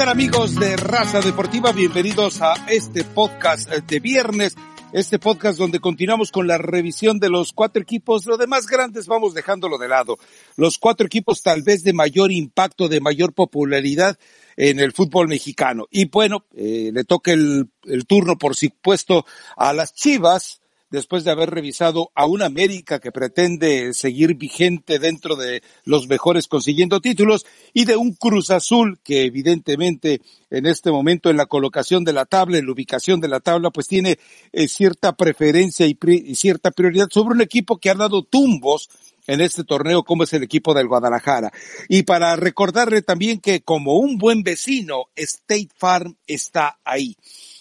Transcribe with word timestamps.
tal 0.00 0.08
amigos 0.08 0.54
de 0.54 0.78
Raza 0.78 1.20
Deportiva? 1.20 1.72
Bienvenidos 1.72 2.40
a 2.40 2.54
este 2.70 3.04
podcast 3.04 3.68
de 3.68 4.00
viernes, 4.00 4.56
este 4.94 5.18
podcast 5.18 5.58
donde 5.58 5.78
continuamos 5.78 6.32
con 6.32 6.46
la 6.46 6.56
revisión 6.56 7.18
de 7.18 7.28
los 7.28 7.52
cuatro 7.52 7.82
equipos, 7.82 8.24
lo 8.24 8.38
demás 8.38 8.66
grandes 8.66 9.06
vamos 9.06 9.34
dejándolo 9.34 9.76
de 9.76 9.88
lado. 9.88 10.18
Los 10.56 10.78
cuatro 10.78 11.06
equipos 11.06 11.42
tal 11.42 11.60
vez 11.60 11.84
de 11.84 11.92
mayor 11.92 12.32
impacto, 12.32 12.88
de 12.88 13.02
mayor 13.02 13.34
popularidad 13.34 14.18
en 14.56 14.80
el 14.80 14.92
fútbol 14.92 15.28
mexicano. 15.28 15.86
Y 15.90 16.06
bueno, 16.06 16.46
eh, 16.56 16.90
le 16.94 17.04
toca 17.04 17.32
el 17.32 17.68
turno 18.08 18.38
por 18.38 18.56
supuesto 18.56 19.26
a 19.54 19.74
las 19.74 19.92
Chivas, 19.92 20.59
después 20.90 21.24
de 21.24 21.30
haber 21.30 21.50
revisado 21.50 22.10
a 22.14 22.26
una 22.26 22.46
América 22.46 22.98
que 22.98 23.12
pretende 23.12 23.94
seguir 23.94 24.34
vigente 24.34 24.98
dentro 24.98 25.36
de 25.36 25.62
los 25.84 26.08
mejores 26.08 26.48
consiguiendo 26.48 27.00
títulos 27.00 27.46
y 27.72 27.84
de 27.84 27.96
un 27.96 28.14
Cruz 28.14 28.50
Azul 28.50 28.98
que 29.02 29.24
evidentemente 29.24 30.20
en 30.50 30.66
este 30.66 30.90
momento 30.90 31.30
en 31.30 31.36
la 31.36 31.46
colocación 31.46 32.04
de 32.04 32.12
la 32.12 32.26
tabla, 32.26 32.58
en 32.58 32.66
la 32.66 32.72
ubicación 32.72 33.20
de 33.20 33.28
la 33.28 33.40
tabla, 33.40 33.70
pues 33.70 33.86
tiene 33.86 34.18
eh, 34.52 34.68
cierta 34.68 35.12
preferencia 35.16 35.86
y, 35.86 35.96
y 36.02 36.34
cierta 36.34 36.70
prioridad 36.70 37.08
sobre 37.10 37.34
un 37.34 37.40
equipo 37.40 37.78
que 37.78 37.90
ha 37.90 37.94
dado 37.94 38.22
tumbos 38.22 38.90
en 39.26 39.40
este 39.40 39.62
torneo 39.62 40.02
como 40.02 40.24
es 40.24 40.32
el 40.32 40.42
equipo 40.42 40.74
del 40.74 40.88
Guadalajara. 40.88 41.52
Y 41.88 42.02
para 42.02 42.34
recordarle 42.34 43.02
también 43.02 43.40
que 43.40 43.62
como 43.62 43.98
un 43.98 44.18
buen 44.18 44.42
vecino, 44.42 45.04
State 45.14 45.68
Farm 45.76 46.16
está 46.26 46.80
ahí. 46.84 47.16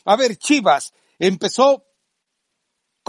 A 0.06 0.16
ver, 0.16 0.38
Chivas 0.38 0.94
empezó 1.20 1.84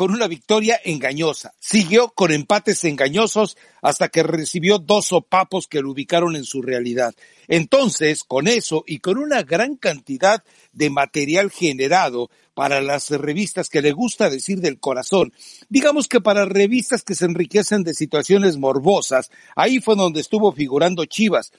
con 0.00 0.12
una 0.12 0.28
victoria 0.28 0.80
engañosa. 0.82 1.52
Siguió 1.60 2.08
con 2.08 2.32
empates 2.32 2.84
engañosos 2.84 3.58
hasta 3.82 4.08
que 4.08 4.22
recibió 4.22 4.78
dos 4.78 5.08
sopapos 5.08 5.66
que 5.66 5.82
lo 5.82 5.90
ubicaron 5.90 6.36
en 6.36 6.44
su 6.44 6.62
realidad. 6.62 7.14
Entonces, 7.48 8.24
con 8.24 8.48
eso 8.48 8.82
y 8.86 9.00
con 9.00 9.18
una 9.18 9.42
gran 9.42 9.76
cantidad 9.76 10.42
de 10.72 10.88
material 10.88 11.50
generado 11.50 12.30
para 12.54 12.80
las 12.80 13.10
revistas 13.10 13.68
que 13.68 13.82
le 13.82 13.92
gusta 13.92 14.30
decir 14.30 14.62
del 14.62 14.80
corazón, 14.80 15.34
digamos 15.68 16.08
que 16.08 16.22
para 16.22 16.46
revistas 16.46 17.02
que 17.02 17.14
se 17.14 17.26
enriquecen 17.26 17.84
de 17.84 17.92
situaciones 17.92 18.56
morbosas, 18.56 19.30
ahí 19.54 19.80
fue 19.80 19.96
donde 19.96 20.22
estuvo 20.22 20.50
figurando 20.50 21.04
Chivas, 21.04 21.52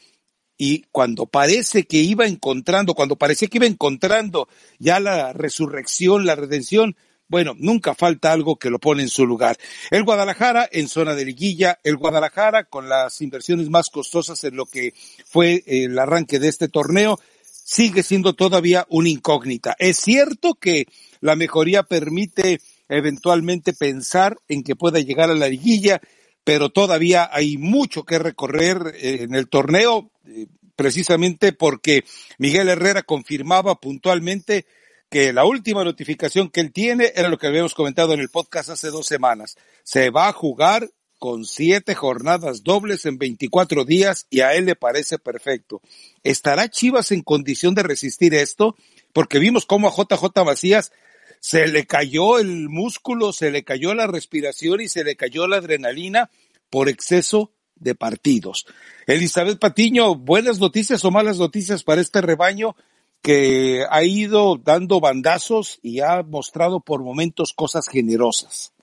y 0.58 0.86
cuando 0.92 1.28
parece 1.28 1.84
que 1.86 1.98
iba 1.98 2.28
encontrando, 2.28 2.94
cuando 2.96 3.16
parecía 3.16 3.48
que 3.48 3.58
iba 3.58 3.68
encontrando 3.68 4.48
ya 4.78 5.00
la 5.00 5.32
resurrección, 5.34 6.26
la 6.26 6.36
redención, 6.36 6.96
bueno, 7.32 7.56
nunca 7.58 7.96
falta 7.96 8.34
algo 8.34 8.58
que 8.58 8.70
lo 8.70 8.78
pone 8.78 9.04
en 9.04 9.08
su 9.08 9.26
lugar. 9.26 9.58
El 9.90 10.04
Guadalajara 10.04 10.68
en 10.70 10.90
zona 10.90 11.16
de 11.16 11.24
liguilla, 11.24 11.80
el 11.82 11.96
Guadalajara 11.96 12.66
con 12.66 12.90
las 12.90 13.22
inversiones 13.22 13.70
más 13.70 13.90
costosas 13.90 14.44
en 14.44 14.58
lo 14.58 14.66
que 14.66 14.94
fue 15.26 15.64
el 15.66 15.98
arranque 15.98 16.40
de 16.40 16.50
este 16.50 16.68
torneo, 16.68 17.22
sigue 17.42 18.04
siendo 18.04 18.34
todavía 18.34 18.86
una 18.90 19.08
incógnita. 19.08 19.78
Es 19.80 19.96
cierto 19.96 20.56
que 20.56 20.88
la 21.22 21.38
mejoría 21.38 21.84
permite 21.84 22.60
eventualmente 22.90 23.72
pensar 23.72 24.38
en 24.50 24.62
que 24.62 24.76
pueda 24.76 25.00
llegar 25.00 25.30
a 25.30 25.36
la 25.36 25.48
liguilla, 25.48 26.02
pero 26.44 26.68
todavía 26.68 27.30
hay 27.32 27.58
mucho 27.58 28.04
que 28.04 28.20
recorrer 28.20 28.94
en 29.00 29.36
el 29.36 29.48
torneo, 29.48 30.12
eh, 30.28 30.48
precisamente 30.76 31.54
porque 31.54 32.04
Miguel 32.40 32.68
Herrera 32.68 33.04
confirmaba 33.04 33.76
puntualmente 33.76 34.66
que 35.12 35.34
la 35.34 35.44
última 35.44 35.84
notificación 35.84 36.50
que 36.50 36.62
él 36.62 36.72
tiene 36.72 37.12
era 37.14 37.28
lo 37.28 37.38
que 37.38 37.46
habíamos 37.46 37.76
comentado 37.76 38.14
en 38.14 38.22
el 38.22 38.30
podcast 38.30 38.70
hace 38.70 38.88
dos 38.88 39.06
semanas. 39.06 39.58
Se 39.84 40.10
va 40.10 40.30
a 40.30 40.34
jugar 40.34 40.90
con 41.20 41.44
siete 41.44 41.96
jornadas 41.96 42.64
dobles 42.64 43.06
en 43.06 43.18
24 43.18 43.84
días 43.84 44.26
y 44.30 44.40
a 44.40 44.56
él 44.56 44.66
le 44.66 44.78
parece 44.78 45.20
perfecto. 45.20 45.82
¿Estará 46.24 46.70
Chivas 46.70 47.12
en 47.12 47.24
condición 47.24 47.76
de 47.76 47.84
resistir 47.84 48.34
esto? 48.34 48.78
Porque 49.12 49.38
vimos 49.38 49.66
cómo 49.66 49.90
a 49.90 49.92
JJ 49.92 50.46
Macías 50.46 50.94
se 51.42 51.68
le 51.68 51.86
cayó 51.86 52.40
el 52.40 52.70
músculo, 52.70 53.34
se 53.34 53.52
le 53.52 53.66
cayó 53.66 53.94
la 53.94 54.08
respiración 54.08 54.80
y 54.80 54.88
se 54.88 55.04
le 55.04 55.18
cayó 55.18 55.46
la 55.46 55.58
adrenalina 55.58 56.32
por 56.70 56.88
exceso 56.88 57.52
de 57.76 57.96
partidos. 57.96 58.66
Elizabeth 59.08 59.60
Patiño, 59.60 60.16
buenas 60.16 60.60
noticias 60.60 61.04
o 61.04 61.12
malas 61.12 61.38
noticias 61.38 61.84
para 61.84 62.00
este 62.00 62.22
rebaño 62.22 62.78
que 63.22 63.86
ha 63.90 64.04
ido 64.04 64.58
dando 64.58 65.00
bandazos 65.00 65.80
y 65.82 66.00
ha 66.02 66.24
mostrado 66.24 66.80
por 66.80 67.04
momentos 67.04 67.54
cosas 67.54 67.88
generosas. 67.88 68.74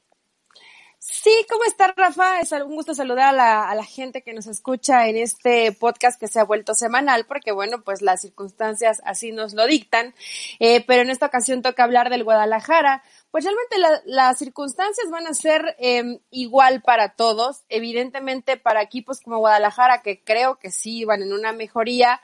Sí, 1.11 1.33
¿cómo 1.49 1.65
está 1.65 1.95
Rafa? 1.97 2.41
Es 2.41 2.53
un 2.53 2.75
gusto 2.75 2.93
saludar 2.93 3.35
a 3.35 3.75
la, 3.75 3.85
gente 3.85 4.23
que 4.23 4.35
nos 4.35 4.47
escucha 4.47 5.09
en 5.09 5.17
este 5.17 5.73
podcast 5.73 6.21
que 6.21 6.29
se 6.29 6.39
ha 6.39 6.45
vuelto 6.45 6.75
semanal, 6.75 7.25
porque 7.25 7.51
bueno, 7.51 7.83
pues 7.83 8.03
las 8.03 8.21
circunstancias 8.21 9.01
así 9.05 9.33
nos 9.33 9.55
lo 9.55 9.67
dictan. 9.67 10.15
Eh, 10.59 10.85
pero 10.87 11.03
en 11.03 11.11
esta 11.11 11.27
ocasión 11.27 11.63
toca 11.63 11.85
hablar 11.85 12.11
del 12.11 12.25
Guadalajara. 12.25 13.03
Pues 13.31 13.45
realmente 13.45 13.79
la, 13.79 14.03
las 14.05 14.39
circunstancias 14.39 15.09
van 15.11 15.27
a 15.27 15.35
ser 15.35 15.77
eh, 15.79 16.21
igual 16.31 16.83
para 16.83 17.15
todos. 17.15 17.63
Evidentemente 17.69 18.59
para 18.59 18.83
equipos 18.83 19.21
como 19.21 19.39
Guadalajara, 19.39 20.03
que 20.03 20.23
creo 20.23 20.59
que 20.59 20.71
sí 20.71 21.05
van 21.05 21.23
en 21.23 21.33
una 21.33 21.53
mejoría, 21.53 22.21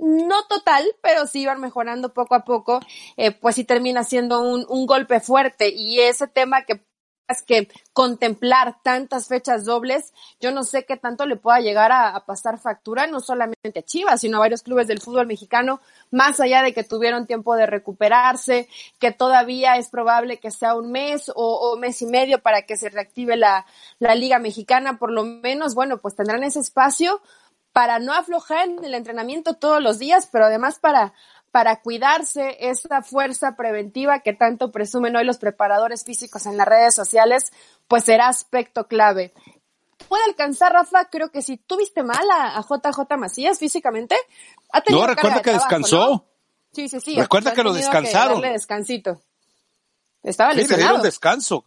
no 0.00 0.46
total, 0.48 0.84
pero 1.02 1.26
sí 1.26 1.42
iban 1.42 1.60
mejorando 1.60 2.12
poco 2.12 2.34
a 2.34 2.44
poco, 2.44 2.80
eh, 3.16 3.32
pues 3.32 3.54
sí 3.56 3.64
termina 3.64 4.02
siendo 4.04 4.40
un, 4.40 4.66
un 4.68 4.86
golpe 4.86 5.20
fuerte. 5.20 5.68
Y 5.68 6.00
ese 6.00 6.26
tema 6.26 6.64
que 6.64 6.80
que 7.46 7.68
contemplar 7.92 8.82
tantas 8.82 9.28
fechas 9.28 9.64
dobles, 9.64 10.12
yo 10.40 10.50
no 10.50 10.64
sé 10.64 10.84
qué 10.84 10.96
tanto 10.96 11.26
le 11.26 11.36
pueda 11.36 11.60
llegar 11.60 11.92
a, 11.92 12.08
a, 12.08 12.26
pasar 12.26 12.58
factura, 12.58 13.06
no 13.06 13.20
solamente 13.20 13.78
a 13.78 13.82
Chivas, 13.82 14.20
sino 14.20 14.38
a 14.38 14.40
varios 14.40 14.62
clubes 14.62 14.88
del 14.88 15.00
fútbol 15.00 15.26
mexicano, 15.26 15.80
más 16.10 16.40
allá 16.40 16.62
de 16.62 16.74
que 16.74 16.82
tuvieron 16.82 17.26
tiempo 17.26 17.54
de 17.54 17.66
recuperarse, 17.66 18.68
que 18.98 19.12
todavía 19.12 19.76
es 19.76 19.88
probable 19.88 20.38
que 20.38 20.50
sea 20.50 20.74
un 20.74 20.90
mes 20.90 21.30
o, 21.34 21.34
o 21.34 21.76
mes 21.76 22.02
y 22.02 22.06
medio 22.06 22.42
para 22.42 22.62
que 22.62 22.76
se 22.76 22.88
reactive 22.88 23.36
la, 23.36 23.66
la 23.98 24.14
Liga 24.14 24.38
Mexicana, 24.38 24.98
por 24.98 25.12
lo 25.12 25.24
menos, 25.24 25.74
bueno, 25.74 25.98
pues 25.98 26.16
tendrán 26.16 26.42
ese 26.42 26.60
espacio 26.60 27.20
para 27.72 27.98
no 27.98 28.12
aflojar 28.12 28.68
en 28.68 28.84
el 28.84 28.94
entrenamiento 28.94 29.54
todos 29.54 29.82
los 29.82 29.98
días, 29.98 30.28
pero 30.30 30.46
además 30.46 30.78
para, 30.78 31.12
para 31.50 31.80
cuidarse 31.80 32.56
esa 32.60 33.02
fuerza 33.02 33.56
preventiva 33.56 34.20
que 34.20 34.32
tanto 34.32 34.72
presumen 34.72 35.16
hoy 35.16 35.24
los 35.24 35.38
preparadores 35.38 36.04
físicos 36.04 36.46
en 36.46 36.56
las 36.56 36.66
redes 36.66 36.94
sociales, 36.94 37.52
pues 37.88 38.04
será 38.04 38.28
aspecto 38.28 38.86
clave. 38.86 39.32
¿Puede 40.08 40.24
alcanzar, 40.24 40.72
Rafa? 40.72 41.04
Creo 41.06 41.30
que 41.30 41.42
si 41.42 41.56
tuviste 41.56 42.02
mal 42.02 42.28
a, 42.30 42.56
a 42.56 42.62
JJ 42.62 43.16
Macías 43.16 43.58
físicamente, 43.58 44.16
ha 44.72 44.80
tenido 44.80 45.02
No, 45.02 45.06
recuerda 45.06 45.38
que 45.38 45.50
trabajo, 45.50 45.64
descansó. 45.64 46.10
¿no? 46.10 46.24
Sí, 46.72 46.88
sí, 46.88 47.00
sí. 47.00 47.16
Recuerda 47.16 47.52
que 47.52 47.62
lo 47.62 47.72
descansaron. 47.72 48.36
Que 48.36 48.42
darle 48.42 48.52
descansito. 48.52 49.20
Estaba 50.22 50.52
sí, 50.52 50.58
lesionado. 50.58 50.80
le 50.80 50.88
dieron 50.88 51.02
descanso. 51.02 51.64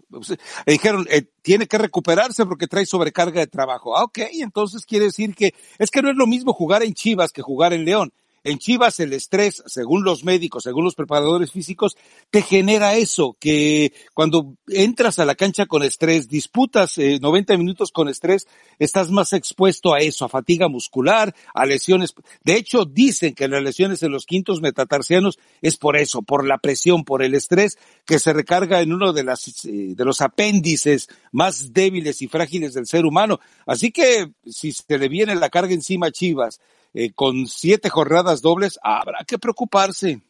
Le 0.65 0.73
dijeron, 0.73 1.07
eh, 1.09 1.23
tiene 1.41 1.67
que 1.67 1.77
recuperarse 1.77 2.45
porque 2.45 2.67
trae 2.67 2.85
sobrecarga 2.85 3.39
de 3.39 3.47
trabajo. 3.47 3.97
Ah, 3.97 4.03
ok, 4.03 4.19
entonces 4.33 4.85
quiere 4.85 5.05
decir 5.05 5.33
que 5.35 5.55
es 5.79 5.89
que 5.89 6.01
no 6.01 6.09
es 6.09 6.15
lo 6.15 6.27
mismo 6.27 6.53
jugar 6.53 6.83
en 6.83 6.93
Chivas 6.93 7.31
que 7.31 7.41
jugar 7.41 7.73
en 7.73 7.85
León. 7.85 8.13
En 8.43 8.57
Chivas 8.57 8.99
el 8.99 9.13
estrés, 9.13 9.63
según 9.67 10.03
los 10.03 10.25
médicos, 10.25 10.63
según 10.63 10.83
los 10.83 10.95
preparadores 10.95 11.51
físicos, 11.51 11.95
te 12.29 12.41
genera 12.41 12.95
eso, 12.95 13.37
que 13.39 13.93
cuando 14.13 14.55
entras 14.67 15.17
a 15.19 15.25
la 15.25 15.35
cancha 15.35 15.65
con 15.65 15.81
estrés, 15.81 16.27
disputas 16.27 16.97
eh, 16.97 17.19
90 17.21 17.57
minutos 17.57 17.91
con 17.91 18.09
estrés, 18.09 18.47
estás 18.79 19.11
más 19.11 19.31
expuesto 19.31 19.93
a 19.93 19.99
eso, 19.99 20.25
a 20.25 20.29
fatiga 20.29 20.67
muscular, 20.67 21.33
a 21.53 21.65
lesiones. 21.65 22.13
De 22.43 22.55
hecho, 22.55 22.83
dicen 22.83 23.33
que 23.33 23.47
las 23.47 23.63
lesiones 23.63 24.03
en 24.03 24.11
los 24.11 24.25
quintos 24.25 24.61
metatarsianos 24.61 25.39
es 25.61 25.77
por 25.77 25.95
eso, 25.95 26.21
por 26.21 26.45
la 26.45 26.57
presión, 26.57 27.05
por 27.05 27.23
el 27.23 27.35
estrés 27.35 27.77
que 28.05 28.19
se 28.19 28.33
recarga 28.33 28.81
en 28.81 28.91
uno 28.91 29.13
de, 29.13 29.21
eh, 29.21 29.93
de 29.95 30.05
los 30.05 30.19
apéndices 30.19 31.07
más 31.31 31.71
débiles 31.71 32.21
y 32.21 32.27
frágiles 32.27 32.73
del 32.73 32.87
ser 32.87 33.05
humano. 33.05 33.39
Así 33.65 33.91
que 33.91 34.31
si 34.45 34.73
se 34.73 34.97
le 34.97 35.07
viene 35.07 35.35
la 35.35 35.49
carga 35.49 35.73
encima 35.73 36.07
a 36.07 36.11
Chivas, 36.11 36.59
eh, 36.93 37.11
con 37.13 37.47
siete 37.47 37.89
jornadas 37.89 38.41
dobles, 38.41 38.79
habrá 38.81 39.23
que 39.25 39.39
preocuparse. 39.39 40.21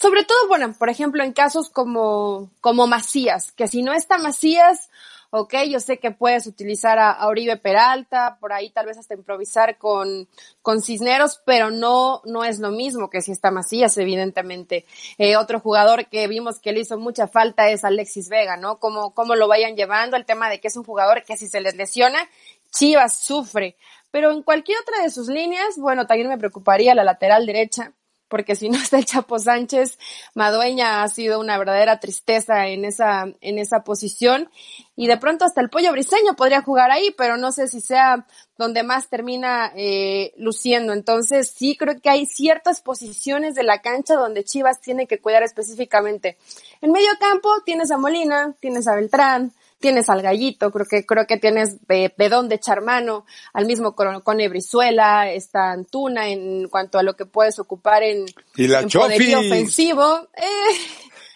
Sobre 0.00 0.24
todo, 0.24 0.48
bueno, 0.48 0.74
por 0.78 0.88
ejemplo, 0.88 1.24
en 1.24 1.32
casos 1.32 1.70
como, 1.70 2.50
como 2.60 2.86
Macías, 2.86 3.50
que 3.52 3.66
si 3.66 3.82
no 3.82 3.92
está 3.92 4.16
Macías, 4.18 4.88
ok, 5.30 5.54
yo 5.68 5.80
sé 5.80 5.98
que 5.98 6.10
puedes 6.10 6.46
utilizar 6.46 6.98
a, 6.98 7.10
a 7.10 7.26
Oribe 7.26 7.56
Peralta, 7.56 8.38
por 8.40 8.52
ahí 8.52 8.70
tal 8.70 8.86
vez 8.86 8.96
hasta 8.96 9.14
improvisar 9.14 9.76
con, 9.76 10.28
con 10.62 10.80
Cisneros, 10.82 11.40
pero 11.44 11.70
no, 11.70 12.22
no 12.24 12.44
es 12.44 12.60
lo 12.60 12.70
mismo 12.70 13.10
que 13.10 13.20
si 13.20 13.32
está 13.32 13.50
Macías, 13.50 13.96
evidentemente. 13.98 14.86
Eh, 15.18 15.36
otro 15.36 15.60
jugador 15.60 16.06
que 16.06 16.26
vimos 16.28 16.60
que 16.60 16.72
le 16.72 16.80
hizo 16.80 16.98
mucha 16.98 17.28
falta 17.28 17.68
es 17.68 17.84
Alexis 17.84 18.28
Vega, 18.28 18.56
¿no? 18.56 18.78
Cómo, 18.78 19.12
cómo 19.12 19.34
lo 19.34 19.48
vayan 19.48 19.76
llevando, 19.76 20.16
el 20.16 20.24
tema 20.24 20.48
de 20.48 20.60
que 20.60 20.68
es 20.68 20.76
un 20.76 20.84
jugador 20.84 21.24
que 21.24 21.36
si 21.36 21.48
se 21.48 21.60
les 21.60 21.76
lesiona, 21.76 22.18
Chivas 22.70 23.24
sufre. 23.24 23.76
Pero 24.10 24.32
en 24.32 24.42
cualquier 24.42 24.78
otra 24.80 25.02
de 25.02 25.10
sus 25.10 25.28
líneas, 25.28 25.76
bueno, 25.76 26.06
también 26.06 26.28
me 26.28 26.38
preocuparía 26.38 26.94
la 26.94 27.04
lateral 27.04 27.46
derecha. 27.46 27.92
porque 28.28 28.56
si 28.56 28.68
no 28.68 28.76
está 28.82 28.98
el 28.98 29.06
Chapo 29.06 29.38
Sánchez, 29.38 29.98
Madueña 30.34 31.02
ha 31.02 31.08
sido 31.08 31.40
una 31.40 31.56
verdadera 31.56 31.98
tristeza 31.98 32.66
en 32.66 32.84
esa, 32.84 33.24
en 33.40 33.58
esa 33.58 33.84
posición. 33.84 34.50
Y 34.96 35.06
de 35.06 35.16
pronto 35.16 35.46
hasta 35.46 35.62
el 35.62 35.70
pollo 35.70 35.92
briseño 35.92 36.36
podría 36.36 36.60
jugar 36.60 36.90
ahí, 36.90 37.14
pero 37.16 37.38
no 37.38 37.52
sé 37.52 37.68
si 37.68 37.80
sea 37.80 38.26
donde 38.58 38.82
más 38.82 39.08
termina 39.08 39.72
eh, 39.76 40.34
luciendo. 40.36 40.92
Entonces 40.92 41.50
sí 41.56 41.76
creo 41.76 42.00
que 42.02 42.10
hay 42.10 42.26
ciertas 42.26 42.82
posiciones 42.82 43.54
de 43.54 43.62
la 43.62 43.80
cancha 43.80 44.14
donde 44.14 44.44
Chivas 44.44 44.80
tiene 44.80 45.06
que 45.06 45.20
cuidar 45.20 45.42
específicamente. 45.42 46.36
En 46.82 46.92
medio 46.92 47.10
campo 47.18 47.48
tienes 47.64 47.90
a 47.90 47.96
Molina, 47.96 48.54
tienes 48.60 48.86
a 48.88 48.94
Beltrán, 48.94 49.54
tienes 49.78 50.08
al 50.08 50.22
Gallito, 50.22 50.70
creo 50.70 50.86
que, 50.86 51.06
creo 51.06 51.26
que 51.26 51.36
tienes 51.36 51.86
de, 51.86 52.12
de 52.16 52.28
dónde 52.28 52.56
echar 52.56 52.82
mano, 52.82 53.24
al 53.52 53.66
mismo 53.66 53.94
con, 53.94 54.20
con 54.22 54.40
Ebrizuela, 54.40 55.30
está 55.30 55.70
Antuna 55.70 56.28
en 56.28 56.68
cuanto 56.68 56.98
a 56.98 57.02
lo 57.02 57.14
que 57.16 57.26
puedes 57.26 57.58
ocupar 57.58 58.02
en, 58.02 58.26
y 58.56 58.66
la 58.66 58.80
en 58.80 58.88
poderío 58.88 59.40
ofensivo. 59.40 60.28
Eh, 60.36 60.76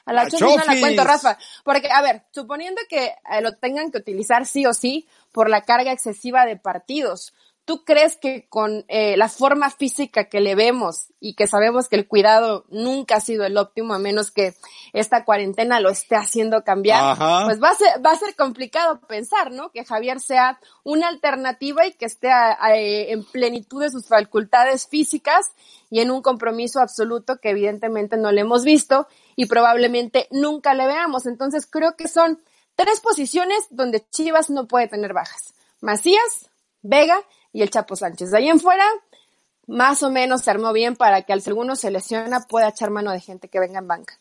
a 0.04 0.12
la, 0.12 0.24
la 0.24 0.30
no 0.40 0.56
la 0.56 0.80
cuento, 0.80 1.04
Rafa. 1.04 1.38
Porque, 1.64 1.88
a 1.90 2.02
ver, 2.02 2.22
suponiendo 2.32 2.80
que 2.88 3.04
eh, 3.06 3.40
lo 3.40 3.52
tengan 3.52 3.90
que 3.90 3.98
utilizar 3.98 4.46
sí 4.46 4.66
o 4.66 4.74
sí 4.74 5.06
por 5.30 5.48
la 5.48 5.62
carga 5.62 5.92
excesiva 5.92 6.44
de 6.44 6.56
partidos, 6.56 7.32
¿Tú 7.64 7.84
crees 7.84 8.16
que 8.16 8.48
con 8.48 8.84
eh, 8.88 9.16
la 9.16 9.28
forma 9.28 9.70
física 9.70 10.24
que 10.24 10.40
le 10.40 10.56
vemos 10.56 11.12
y 11.20 11.34
que 11.34 11.46
sabemos 11.46 11.88
que 11.88 11.94
el 11.94 12.08
cuidado 12.08 12.64
nunca 12.70 13.16
ha 13.16 13.20
sido 13.20 13.44
el 13.44 13.56
óptimo 13.56 13.94
a 13.94 14.00
menos 14.00 14.32
que 14.32 14.56
esta 14.92 15.24
cuarentena 15.24 15.78
lo 15.78 15.88
esté 15.88 16.16
haciendo 16.16 16.64
cambiar? 16.64 17.16
Pues 17.44 17.62
va 17.62 17.68
a 17.68 17.74
ser 17.76 18.04
va 18.04 18.10
a 18.10 18.16
ser 18.16 18.34
complicado 18.34 19.00
pensar, 19.02 19.52
¿no? 19.52 19.70
Que 19.70 19.84
Javier 19.84 20.18
sea 20.18 20.58
una 20.82 21.06
alternativa 21.06 21.86
y 21.86 21.92
que 21.92 22.06
esté 22.06 22.30
en 23.12 23.22
plenitud 23.24 23.80
de 23.80 23.90
sus 23.90 24.08
facultades 24.08 24.88
físicas 24.88 25.46
y 25.88 26.00
en 26.00 26.10
un 26.10 26.20
compromiso 26.20 26.80
absoluto 26.80 27.38
que 27.38 27.50
evidentemente 27.50 28.16
no 28.16 28.32
le 28.32 28.40
hemos 28.40 28.64
visto 28.64 29.06
y 29.36 29.46
probablemente 29.46 30.26
nunca 30.32 30.74
le 30.74 30.88
veamos. 30.88 31.26
Entonces 31.26 31.68
creo 31.70 31.94
que 31.94 32.08
son 32.08 32.42
tres 32.74 32.98
posiciones 32.98 33.68
donde 33.70 34.04
Chivas 34.10 34.50
no 34.50 34.66
puede 34.66 34.88
tener 34.88 35.12
bajas. 35.12 35.54
Macías, 35.80 36.50
Vega 36.82 37.16
y 37.52 37.62
el 37.62 37.70
Chapo 37.70 37.96
Sánchez. 37.96 38.30
De 38.30 38.38
ahí 38.38 38.48
en 38.48 38.60
fuera, 38.60 38.86
más 39.66 40.02
o 40.02 40.10
menos 40.10 40.42
se 40.42 40.50
armó 40.50 40.72
bien 40.72 40.96
para 40.96 41.22
que 41.22 41.32
al 41.32 41.42
alguno 41.46 41.76
se 41.76 41.90
lesiona 41.90 42.40
pueda 42.40 42.68
echar 42.68 42.90
mano 42.90 43.12
de 43.12 43.20
gente 43.20 43.48
que 43.48 43.60
venga 43.60 43.78
en 43.78 43.88
banca. 43.88 44.18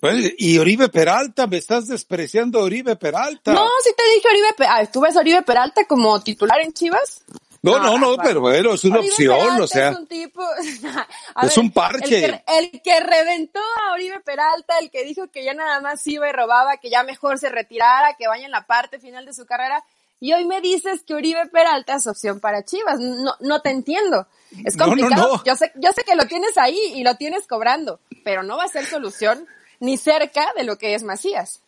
Pues, 0.00 0.32
y 0.38 0.58
Oribe 0.58 0.88
Peralta, 0.88 1.48
me 1.48 1.56
estás 1.56 1.88
despreciando 1.88 2.60
Oribe 2.60 2.94
Peralta. 2.94 3.52
No, 3.52 3.66
sí 3.82 3.90
te 3.96 4.04
dije 4.14 4.28
Oribe 4.28 4.54
Peralta. 4.56 4.92
¿Tú 4.92 5.00
ves 5.00 5.16
Oribe 5.16 5.42
Peralta 5.42 5.84
como 5.86 6.20
titular 6.20 6.60
en 6.60 6.72
Chivas? 6.72 7.24
No, 7.60 7.80
no, 7.80 7.98
no, 7.98 8.16
pero 8.22 8.40
bueno, 8.40 8.74
es 8.74 8.84
una 8.84 9.00
opción, 9.00 9.60
o 9.60 9.66
sea. 9.66 9.90
Es 9.90 9.98
un 9.98 10.06
tipo, 10.06 10.42
es 11.42 11.58
un 11.58 11.72
parche. 11.72 12.24
El 12.24 12.30
que, 12.30 12.44
el 12.58 12.82
que, 12.82 13.00
reventó 13.00 13.58
a 13.58 13.94
Oribe 13.94 14.20
Peralta, 14.20 14.78
el 14.78 14.90
que 14.90 15.04
dijo 15.04 15.28
que 15.28 15.44
ya 15.44 15.54
nada 15.54 15.80
más 15.80 16.06
iba 16.06 16.28
y 16.28 16.32
robaba, 16.32 16.76
que 16.76 16.88
ya 16.88 17.02
mejor 17.02 17.38
se 17.38 17.48
retirara, 17.48 18.14
que 18.16 18.28
vaya 18.28 18.46
en 18.46 18.52
la 18.52 18.66
parte 18.66 19.00
final 19.00 19.26
de 19.26 19.34
su 19.34 19.44
carrera, 19.44 19.84
y 20.20 20.32
hoy 20.32 20.44
me 20.46 20.60
dices 20.60 21.02
que 21.06 21.14
Uribe 21.14 21.46
Peralta 21.46 21.96
es 21.96 22.06
opción 22.06 22.40
para 22.40 22.64
Chivas. 22.64 22.98
No, 22.98 23.34
no 23.40 23.60
te 23.60 23.70
entiendo. 23.70 24.26
Es 24.64 24.76
complicado. 24.76 25.42
Yo 25.44 25.54
sé, 25.54 25.72
yo 25.76 25.92
sé 25.92 26.02
que 26.04 26.16
lo 26.16 26.26
tienes 26.26 26.56
ahí 26.56 26.78
y 26.94 27.04
lo 27.04 27.16
tienes 27.16 27.46
cobrando, 27.46 28.00
pero 28.24 28.42
no 28.42 28.56
va 28.56 28.64
a 28.64 28.68
ser 28.68 28.84
solución 28.84 29.46
ni 29.80 29.96
cerca 29.96 30.52
de 30.56 30.64
lo 30.64 30.76
que 30.76 30.94
es 30.94 31.02
Macías. 31.02 31.62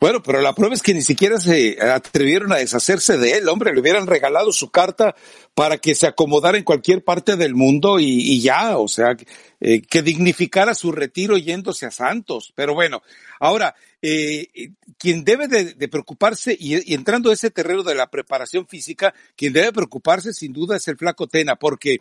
Bueno, 0.00 0.22
pero 0.22 0.40
la 0.40 0.54
prueba 0.54 0.74
es 0.74 0.82
que 0.82 0.94
ni 0.94 1.02
siquiera 1.02 1.38
se 1.38 1.78
atrevieron 1.80 2.52
a 2.52 2.56
deshacerse 2.56 3.16
de 3.16 3.38
él, 3.38 3.48
hombre, 3.48 3.72
le 3.72 3.80
hubieran 3.80 4.06
regalado 4.06 4.52
su 4.52 4.70
carta 4.70 5.14
para 5.54 5.78
que 5.78 5.94
se 5.94 6.06
acomodara 6.06 6.58
en 6.58 6.64
cualquier 6.64 7.04
parte 7.04 7.36
del 7.36 7.54
mundo 7.54 7.98
y, 8.00 8.40
ya, 8.40 8.76
o 8.78 8.88
sea, 8.88 9.16
eh, 9.60 9.82
que 9.82 10.02
dignificara 10.02 10.74
su 10.74 10.92
retiro 10.92 11.36
yéndose 11.36 11.86
a 11.86 11.90
Santos. 11.90 12.52
Pero 12.54 12.74
bueno, 12.74 13.02
ahora, 13.40 13.74
eh, 14.02 14.70
quien 14.98 15.24
debe 15.24 15.48
de, 15.48 15.88
preocuparse, 15.88 16.56
y, 16.58 16.94
entrando 16.94 17.30
a 17.30 17.34
ese 17.34 17.50
terreno 17.50 17.82
de 17.82 17.94
la 17.94 18.10
preparación 18.10 18.66
física, 18.66 19.14
quien 19.36 19.52
debe 19.52 19.72
preocuparse 19.72 20.32
sin 20.32 20.52
duda 20.52 20.76
es 20.76 20.88
el 20.88 20.96
flaco 20.96 21.26
Tena, 21.26 21.56
porque 21.56 22.00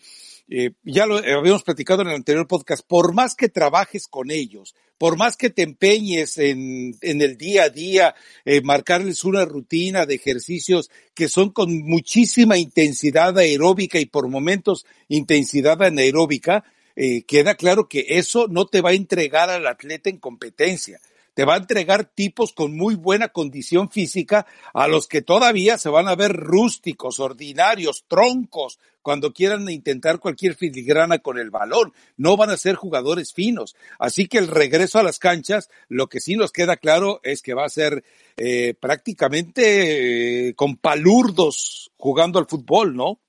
eh, 0.50 0.72
ya 0.84 1.06
lo 1.06 1.18
habíamos 1.18 1.64
platicado 1.64 2.02
en 2.02 2.10
el 2.10 2.16
anterior 2.16 2.48
podcast, 2.48 2.86
por 2.86 3.14
más 3.14 3.36
que 3.36 3.50
trabajes 3.50 4.08
con 4.08 4.32
ellos, 4.32 4.76
por 4.98 5.18
más 5.18 5.38
que 5.38 5.50
te 5.50 5.62
empeñes 5.62 6.38
en, 6.38 6.96
en 7.02 7.22
el 7.22 7.38
día 7.38 7.64
a 7.64 7.70
día, 7.70 8.16
eh, 8.46 8.62
marcarles 8.62 9.24
una 9.24 9.46
rutina 9.46 10.06
de 10.06 10.16
ejercicios 10.16 10.90
que 11.14 11.30
son 11.30 11.52
con 11.52 11.78
muchísima 11.84 12.58
intensidad 12.58 13.38
aeróbica 13.38 14.00
y 14.00 14.06
por 14.06 14.28
momentos 14.28 14.86
intensidad 15.08 15.82
anaeróbica, 15.84 16.64
eh, 16.96 17.24
queda 17.24 17.56
claro 17.56 17.88
que 17.88 18.06
eso 18.10 18.48
no 18.48 18.66
te 18.66 18.82
va 18.82 18.90
a 18.90 18.94
entregar 18.94 19.52
al 19.52 19.68
atleta 19.68 20.10
en 20.10 20.18
competencia 20.18 21.00
te 21.38 21.46
va 21.46 21.54
a 21.54 21.58
entregar 21.58 22.06
tipos 22.06 22.52
con 22.52 22.76
muy 22.76 22.96
buena 22.96 23.28
condición 23.28 23.92
física 23.92 24.48
a 24.74 24.88
los 24.88 25.06
que 25.06 25.22
todavía 25.22 25.78
se 25.78 25.88
van 25.88 26.08
a 26.08 26.16
ver 26.16 26.34
rústicos, 26.34 27.20
ordinarios, 27.20 28.06
troncos, 28.08 28.80
cuando 29.04 29.34
quieran 29.34 29.70
intentar 29.70 30.18
cualquier 30.18 30.56
filigrana 30.56 31.20
con 31.20 31.38
el 31.38 31.52
balón. 31.52 31.94
No 32.16 32.38
van 32.38 32.50
a 32.50 32.58
ser 32.58 32.74
jugadores 32.74 33.34
finos. 33.34 33.76
Así 34.00 34.28
que 34.28 34.40
el 34.40 34.48
regreso 34.48 34.98
a 34.98 35.04
las 35.04 35.20
canchas, 35.20 35.70
lo 35.90 36.08
que 36.08 36.22
sí 36.22 36.36
nos 36.36 36.52
queda 36.52 36.76
claro 36.76 37.20
es 37.22 37.44
que 37.44 37.54
va 37.54 37.66
a 37.66 37.70
ser 37.70 38.04
eh, 38.38 38.74
prácticamente 38.74 40.48
eh, 40.48 40.56
con 40.56 40.76
palurdos 40.76 41.92
jugando 41.98 42.40
al 42.40 42.48
fútbol, 42.48 42.96
¿no? 42.96 43.20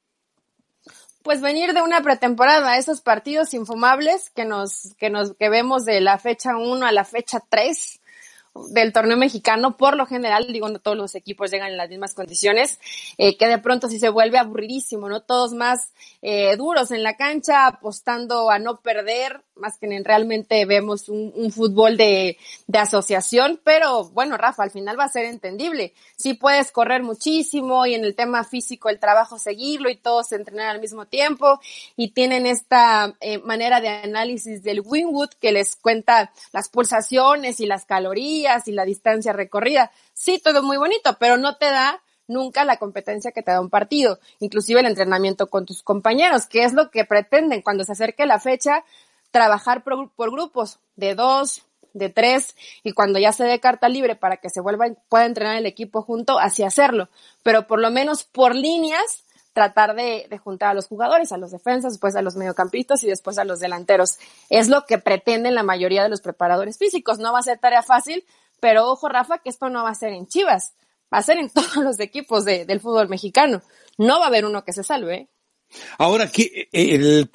Pues 1.28 1.42
venir 1.42 1.74
de 1.74 1.82
una 1.82 2.00
pretemporada, 2.00 2.78
esos 2.78 3.02
partidos 3.02 3.52
infumables 3.52 4.30
que 4.30 4.46
nos, 4.46 4.94
que 4.98 5.10
nos, 5.10 5.34
que 5.34 5.50
vemos 5.50 5.84
de 5.84 6.00
la 6.00 6.16
fecha 6.16 6.56
1 6.56 6.86
a 6.86 6.90
la 6.90 7.04
fecha 7.04 7.42
3, 7.46 8.00
del 8.70 8.92
torneo 8.92 9.16
mexicano, 9.16 9.76
por 9.76 9.96
lo 9.96 10.06
general, 10.06 10.52
digo, 10.52 10.68
no 10.68 10.78
todos 10.78 10.96
los 10.96 11.14
equipos 11.14 11.50
llegan 11.50 11.70
en 11.70 11.76
las 11.76 11.88
mismas 11.88 12.14
condiciones, 12.14 12.78
eh, 13.18 13.36
que 13.36 13.46
de 13.46 13.58
pronto 13.58 13.88
sí 13.88 13.98
se 13.98 14.08
vuelve 14.08 14.38
aburridísimo, 14.38 15.08
¿no? 15.08 15.22
Todos 15.22 15.52
más 15.52 15.92
eh, 16.22 16.56
duros 16.56 16.90
en 16.90 17.02
la 17.02 17.16
cancha, 17.16 17.66
apostando 17.66 18.50
a 18.50 18.58
no 18.58 18.80
perder, 18.80 19.42
más 19.56 19.78
que 19.78 19.86
en 19.86 20.04
realmente 20.04 20.64
vemos 20.66 21.08
un, 21.08 21.32
fútbol 21.50 21.96
de, 21.96 22.36
de, 22.66 22.78
asociación, 22.78 23.60
pero 23.64 24.04
bueno, 24.10 24.36
Rafa, 24.36 24.62
al 24.62 24.70
final 24.70 24.98
va 24.98 25.04
a 25.04 25.08
ser 25.08 25.24
entendible. 25.24 25.94
Sí 26.16 26.34
puedes 26.34 26.70
correr 26.70 27.02
muchísimo 27.02 27.86
y 27.86 27.94
en 27.94 28.04
el 28.04 28.14
tema 28.14 28.44
físico 28.44 28.88
el 28.88 29.00
trabajo 29.00 29.38
seguirlo 29.38 29.90
y 29.90 29.96
todos 29.96 30.32
entrenar 30.32 30.68
al 30.68 30.80
mismo 30.80 31.06
tiempo 31.06 31.60
y 31.96 32.10
tienen 32.10 32.46
esta 32.46 33.16
eh, 33.20 33.38
manera 33.38 33.80
de 33.80 33.88
análisis 33.88 34.62
del 34.62 34.82
Winwood 34.84 35.30
que 35.40 35.52
les 35.52 35.74
cuenta 35.76 36.32
las 36.52 36.68
pulsaciones 36.68 37.60
y 37.60 37.66
las 37.66 37.84
calorías 37.84 38.47
y 38.66 38.72
la 38.72 38.84
distancia 38.84 39.32
recorrida. 39.32 39.90
Sí, 40.14 40.40
todo 40.42 40.62
muy 40.62 40.76
bonito, 40.76 41.16
pero 41.18 41.36
no 41.36 41.56
te 41.56 41.66
da 41.66 42.02
nunca 42.28 42.64
la 42.64 42.76
competencia 42.76 43.32
que 43.32 43.42
te 43.42 43.50
da 43.50 43.60
un 43.60 43.70
partido, 43.70 44.20
inclusive 44.38 44.80
el 44.80 44.86
entrenamiento 44.86 45.48
con 45.48 45.66
tus 45.66 45.82
compañeros, 45.82 46.46
que 46.46 46.62
es 46.62 46.74
lo 46.74 46.90
que 46.90 47.04
pretenden 47.04 47.62
cuando 47.62 47.84
se 47.84 47.92
acerque 47.92 48.26
la 48.26 48.38
fecha, 48.38 48.84
trabajar 49.30 49.82
por, 49.82 50.10
grupos 50.30 50.78
de 50.96 51.14
dos, 51.14 51.64
de 51.94 52.10
tres, 52.10 52.54
y 52.84 52.92
cuando 52.92 53.18
ya 53.18 53.32
se 53.32 53.44
dé 53.44 53.58
carta 53.60 53.88
libre 53.88 54.14
para 54.14 54.36
que 54.36 54.50
se 54.50 54.60
vuelva, 54.60 54.86
pueda 55.08 55.24
entrenar 55.24 55.56
el 55.56 55.66
equipo 55.66 56.02
junto, 56.02 56.38
así 56.38 56.62
hacerlo. 56.62 57.08
Pero 57.42 57.66
por 57.66 57.80
lo 57.80 57.90
menos 57.90 58.24
por 58.24 58.54
líneas, 58.54 59.24
tratar 59.52 59.94
de, 59.94 60.28
juntar 60.42 60.70
a 60.70 60.74
los 60.74 60.86
jugadores, 60.86 61.32
a 61.32 61.38
los 61.38 61.50
defensas, 61.50 61.94
después 61.94 62.14
a 62.16 62.22
los 62.22 62.36
mediocampistas 62.36 63.02
y 63.04 63.08
después 63.08 63.38
a 63.38 63.44
los 63.44 63.60
delanteros. 63.60 64.18
Es 64.50 64.68
lo 64.68 64.84
que 64.86 64.98
pretenden 64.98 65.54
la 65.54 65.62
mayoría 65.62 66.02
de 66.02 66.08
los 66.08 66.20
preparadores 66.20 66.78
físicos. 66.78 67.18
No 67.18 67.32
va 67.32 67.40
a 67.40 67.42
ser 67.42 67.58
tarea 67.58 67.82
fácil, 67.82 68.24
pero 68.60 68.88
ojo, 68.88 69.08
Rafa, 69.08 69.38
que 69.38 69.50
esto 69.50 69.68
no 69.68 69.84
va 69.84 69.90
a 69.90 69.94
ser 69.94 70.12
en 70.12 70.26
Chivas, 70.26 70.74
va 71.12 71.18
a 71.18 71.22
ser 71.22 71.38
en 71.38 71.50
todos 71.54 71.76
los 71.76 71.98
equipos 72.00 72.44
de, 72.44 72.64
del 72.64 72.80
fútbol 72.80 73.08
mexicano. 73.08 73.62
No 73.96 74.18
va 74.18 74.26
a 74.26 74.28
haber 74.28 74.44
uno 74.44 74.64
que 74.64 74.72
se 74.72 74.84
salve. 74.84 75.14
¿eh? 75.14 75.28
Ahora, 75.98 76.28
que 76.28 76.68
el, 76.72 77.30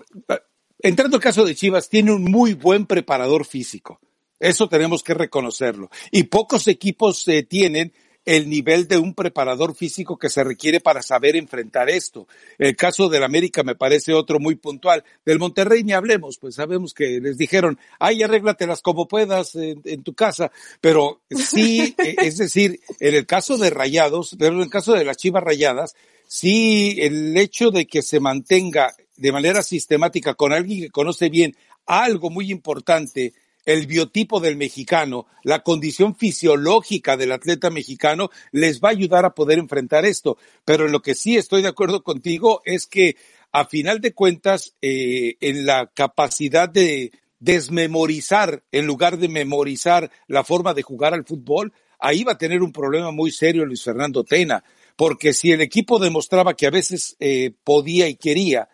entrando 0.79 1.17
al 1.17 1.23
caso 1.23 1.45
de 1.45 1.55
Chivas, 1.55 1.89
tiene 1.89 2.11
un 2.11 2.23
muy 2.23 2.53
buen 2.53 2.85
preparador 2.85 3.45
físico. 3.45 3.99
Eso 4.39 4.67
tenemos 4.67 5.03
que 5.03 5.13
reconocerlo. 5.13 5.89
Y 6.11 6.23
pocos 6.23 6.67
equipos 6.67 7.27
eh, 7.27 7.43
tienen 7.43 7.93
el 8.25 8.49
nivel 8.49 8.87
de 8.87 8.97
un 8.97 9.13
preparador 9.13 9.75
físico 9.75 10.17
que 10.17 10.29
se 10.29 10.43
requiere 10.43 10.79
para 10.79 11.01
saber 11.01 11.35
enfrentar 11.35 11.89
esto. 11.89 12.27
El 12.57 12.75
caso 12.75 13.09
del 13.09 13.23
América 13.23 13.63
me 13.63 13.75
parece 13.75 14.13
otro 14.13 14.39
muy 14.39 14.55
puntual. 14.55 15.03
Del 15.25 15.39
Monterrey 15.39 15.83
ni 15.83 15.93
hablemos, 15.93 16.37
pues 16.37 16.55
sabemos 16.55 16.93
que 16.93 17.19
les 17.19 17.37
dijeron, 17.37 17.77
ay, 17.99 18.23
arréglatelas 18.23 18.81
como 18.81 19.07
puedas 19.07 19.55
en, 19.55 19.81
en 19.85 20.03
tu 20.03 20.13
casa. 20.13 20.51
Pero 20.79 21.21
sí, 21.29 21.95
e, 21.97 22.15
es 22.19 22.37
decir, 22.37 22.79
en 22.99 23.15
el 23.15 23.25
caso 23.25 23.57
de 23.57 23.69
Rayados, 23.69 24.35
pero 24.39 24.55
en 24.55 24.61
el 24.61 24.69
caso 24.69 24.93
de 24.93 25.03
las 25.03 25.17
Chivas 25.17 25.43
Rayadas, 25.43 25.95
sí 26.27 26.97
el 26.99 27.35
hecho 27.37 27.71
de 27.71 27.85
que 27.85 28.01
se 28.01 28.19
mantenga 28.19 28.93
de 29.17 29.31
manera 29.31 29.61
sistemática 29.63 30.33
con 30.33 30.53
alguien 30.53 30.81
que 30.81 30.89
conoce 30.89 31.29
bien 31.29 31.55
algo 31.85 32.29
muy 32.29 32.51
importante, 32.51 33.33
el 33.65 33.87
biotipo 33.87 34.39
del 34.39 34.57
mexicano, 34.57 35.27
la 35.43 35.63
condición 35.63 36.15
fisiológica 36.15 37.17
del 37.17 37.31
atleta 37.31 37.69
mexicano, 37.69 38.29
les 38.51 38.81
va 38.81 38.89
a 38.89 38.91
ayudar 38.91 39.25
a 39.25 39.33
poder 39.33 39.59
enfrentar 39.59 40.05
esto. 40.05 40.37
Pero 40.65 40.85
en 40.85 40.91
lo 40.91 41.01
que 41.01 41.15
sí 41.15 41.37
estoy 41.37 41.61
de 41.61 41.69
acuerdo 41.69 42.03
contigo 42.03 42.61
es 42.65 42.87
que 42.87 43.15
a 43.51 43.65
final 43.65 44.01
de 44.01 44.13
cuentas, 44.13 44.75
eh, 44.81 45.35
en 45.39 45.65
la 45.65 45.91
capacidad 45.93 46.67
de 46.67 47.11
desmemorizar 47.43 48.63
en 48.71 48.87
lugar 48.87 49.17
de 49.17 49.27
memorizar 49.27 50.09
la 50.27 50.45
forma 50.45 50.73
de 50.73 50.81
jugar 50.81 51.13
al 51.13 51.25
fútbol, 51.25 51.73
ahí 51.99 52.23
va 52.23 52.33
a 52.33 52.37
tener 52.37 52.63
un 52.63 52.71
problema 52.71 53.11
muy 53.11 53.31
serio 53.31 53.65
Luis 53.65 53.83
Fernando 53.83 54.23
Tena, 54.23 54.63
porque 54.95 55.33
si 55.33 55.51
el 55.51 55.59
equipo 55.59 55.99
demostraba 55.99 56.53
que 56.55 56.67
a 56.67 56.71
veces 56.71 57.17
eh, 57.19 57.51
podía 57.65 58.07
y 58.07 58.15
quería, 58.15 58.69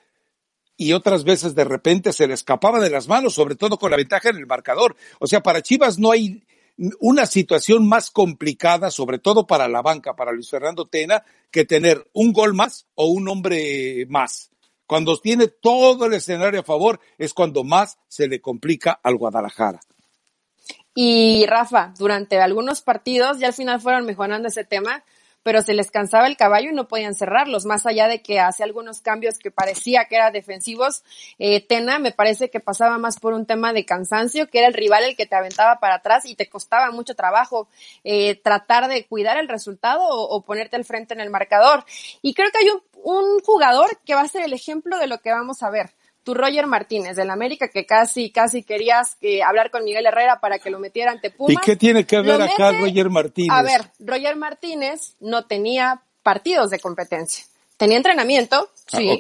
y 0.79 0.93
otras 0.93 1.25
veces 1.25 1.55
de 1.55 1.65
repente 1.65 2.13
se 2.13 2.25
le 2.25 2.33
escapaba 2.33 2.79
de 2.79 2.89
las 2.89 3.09
manos, 3.09 3.33
sobre 3.33 3.55
todo 3.55 3.77
con 3.77 3.91
la 3.91 3.98
ventaja 3.98 4.29
en 4.29 4.38
el 4.38 4.48
marcador. 4.48 4.95
O 5.19 5.27
sea, 5.27 5.43
para 5.43 5.62
Chivas 5.62 6.00
no 6.00 6.09
hay 6.09 6.41
una 7.01 7.25
situación 7.25 7.86
más 7.86 8.09
complicada, 8.09 8.89
sobre 8.89 9.19
todo 9.19 9.45
para 9.45 9.67
la 9.67 9.81
banca, 9.81 10.15
para 10.15 10.31
Luis 10.31 10.50
Fernando 10.50 10.88
Tena, 10.88 11.25
que 11.51 11.65
tener 11.65 12.09
un 12.13 12.31
gol 12.31 12.53
más 12.53 12.88
o 12.95 13.07
un 13.07 13.27
hombre 13.27 14.05
más. 14.07 14.51
Cuando 14.88 15.17
tiene 15.17 15.50
todo 15.50 16.05
el 16.05 16.13
escenario 16.13 16.62
a 16.62 16.63
favor 16.63 17.01
es 17.17 17.33
cuando 17.33 17.65
más 17.65 18.00
se 18.07 18.29
le 18.29 18.39
complica 18.39 19.01
al 19.03 19.17
Guadalajara. 19.17 19.81
Y 20.95 21.45
Rafa, 21.45 21.93
durante 22.00 22.39
algunos 22.39 22.81
partidos 22.81 23.38
ya 23.39 23.48
al 23.48 23.53
final 23.53 23.81
fueron 23.81 24.05
mejorando 24.05 24.48
ese 24.48 24.63
tema, 24.63 25.03
pero 25.43 25.62
se 25.62 25.74
les 25.74 25.91
cansaba 25.91 26.27
el 26.27 26.38
caballo 26.38 26.69
y 26.69 26.74
no 26.74 26.88
podían 26.88 27.15
cerrarlos, 27.15 27.65
más 27.65 27.86
allá 27.86 28.08
de 28.08 28.22
que 28.22 28.39
hace 28.39 28.63
algunos 28.63 29.01
cambios 29.01 29.39
que 29.39 29.51
parecía 29.51 30.05
que 30.05 30.15
eran 30.15 30.34
defensivos, 30.34 31.03
eh, 31.38 31.65
Tena 31.65 32.00
me 32.00 32.12
parece 32.12 32.50
que 32.50 32.60
pasaba 32.60 32.98
más 32.98 33.19
por 33.19 33.34
un 33.34 33.46
tema 33.46 33.74
de 33.74 33.86
cansancio, 33.86 34.50
que 34.50 34.60
era 34.60 34.67
el 34.67 34.74
rival 34.74 35.03
el 35.03 35.15
que 35.15 35.25
te 35.25 35.36
aventaba 35.36 35.79
para 35.79 35.96
atrás 35.96 36.25
y 36.25 36.36
te 36.36 36.50
costaba 36.50 36.91
mucho 36.91 37.15
trabajo 37.15 37.67
eh, 38.03 38.36
tratar 38.36 38.88
de 38.88 39.05
cuidar 39.05 39.38
el 39.38 39.48
resultado 39.48 40.03
o, 40.03 40.41
ponerte 40.43 40.75
al 40.75 40.86
frente 40.86 41.13
en 41.13 41.19
el 41.19 41.29
marcador. 41.29 41.86
Y 42.22 42.34
creo 42.34 42.50
que 42.51 42.60
hay 42.60 42.69
un, 42.69 42.81
un 43.03 43.39
jugador 43.41 44.00
que 44.05 44.15
va 44.15 44.22
a 44.22 44.27
ser 44.27 44.43
el 44.43 44.53
ejemplo 44.53 44.98
de 44.98 45.08
lo 45.08 45.19
que 45.19 45.31
vamos 45.31 45.63
a 45.63 45.69
ver 45.69 45.91
tu 46.29 46.36
Roger 46.36 46.67
Martínez 46.67 47.15
del 47.15 47.31
América 47.31 47.69
que 47.69 47.88
casi, 47.88 48.29
casi 48.29 48.62
querías 48.62 49.17
eh, 49.21 49.41
hablar 49.41 49.71
con 49.71 49.83
Miguel 49.83 50.05
Herrera 50.05 50.39
para 50.39 50.59
que 50.59 50.69
lo 50.69 50.77
metiera 50.77 51.12
ante 51.12 51.31
Pumas. 51.31 51.55
¿Y 51.55 51.65
qué 51.65 51.75
tiene 51.75 52.05
que 52.05 52.21
ver 52.21 52.39
acá 52.39 52.71
Roger 52.71 53.09
Martínez? 53.09 53.50
A 53.51 53.63
ver, 53.63 53.89
Roger 53.98 54.36
Martínez 54.36 55.15
no 55.19 55.48
tenía 55.48 56.03
partidos 56.21 56.69
de 56.69 56.79
competencia. 56.79 57.45
Tenía 57.77 57.98
entrenamiento, 57.98 58.69
ah, 58.93 59.00
sí, 59.00 59.19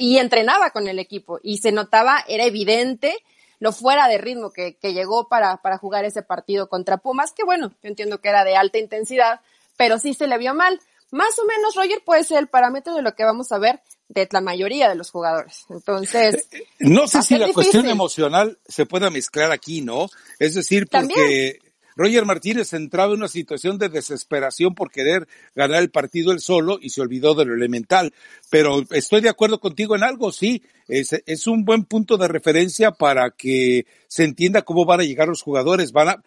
y, 0.00 0.18
entrenaba 0.18 0.68
con 0.70 0.86
el 0.86 0.98
equipo 0.98 1.40
y 1.42 1.58
se 1.58 1.72
notaba, 1.72 2.22
era 2.28 2.44
evidente 2.44 3.16
lo 3.58 3.72
fuera 3.72 4.06
de 4.06 4.18
ritmo 4.18 4.52
que, 4.52 4.76
que 4.76 4.92
llegó 4.92 5.28
para, 5.28 5.62
para 5.62 5.78
jugar 5.78 6.04
ese 6.04 6.20
partido 6.20 6.68
contra 6.68 6.98
Pumas, 6.98 7.32
que 7.32 7.42
bueno, 7.42 7.72
yo 7.82 7.88
entiendo 7.88 8.20
que 8.20 8.28
era 8.28 8.44
de 8.44 8.56
alta 8.56 8.76
intensidad, 8.76 9.40
pero 9.78 9.98
sí 9.98 10.12
se 10.12 10.26
le 10.26 10.36
vio 10.36 10.54
mal. 10.54 10.78
Más 11.12 11.38
o 11.38 11.46
menos 11.46 11.74
Roger 11.74 12.02
puede 12.04 12.24
ser 12.24 12.38
el 12.38 12.48
parámetro 12.48 12.94
de 12.94 13.02
lo 13.02 13.14
que 13.14 13.24
vamos 13.24 13.50
a 13.52 13.58
ver 13.58 13.80
de 14.08 14.28
la 14.30 14.40
mayoría 14.40 14.88
de 14.88 14.94
los 14.94 15.10
jugadores. 15.10 15.66
Entonces, 15.68 16.48
no 16.78 17.06
sé 17.06 17.22
si 17.22 17.38
la 17.38 17.52
cuestión 17.52 17.88
emocional 17.88 18.58
se 18.66 18.86
pueda 18.86 19.10
mezclar 19.10 19.52
aquí, 19.52 19.80
¿no? 19.82 20.08
Es 20.38 20.54
decir, 20.54 20.88
porque 20.88 21.58
Roger 21.96 22.24
Martínez 22.24 22.72
entraba 22.72 23.12
en 23.12 23.18
una 23.18 23.28
situación 23.28 23.78
de 23.78 23.88
desesperación 23.88 24.74
por 24.74 24.90
querer 24.90 25.28
ganar 25.54 25.82
el 25.82 25.90
partido 25.90 26.32
él 26.32 26.40
solo 26.40 26.78
y 26.80 26.90
se 26.90 27.00
olvidó 27.00 27.34
de 27.34 27.44
lo 27.44 27.54
elemental. 27.54 28.14
Pero 28.48 28.84
estoy 28.90 29.20
de 29.20 29.28
acuerdo 29.28 29.60
contigo 29.60 29.96
en 29.96 30.02
algo, 30.02 30.32
sí. 30.32 30.62
Es, 30.88 31.12
es 31.26 31.46
un 31.46 31.64
buen 31.64 31.84
punto 31.84 32.16
de 32.16 32.28
referencia 32.28 32.90
para 32.90 33.30
que 33.30 33.86
se 34.08 34.24
entienda 34.24 34.62
cómo 34.62 34.84
van 34.84 35.00
a 35.00 35.04
llegar 35.04 35.28
los 35.28 35.42
jugadores. 35.42 35.92
Van 35.92 36.08
a, 36.08 36.22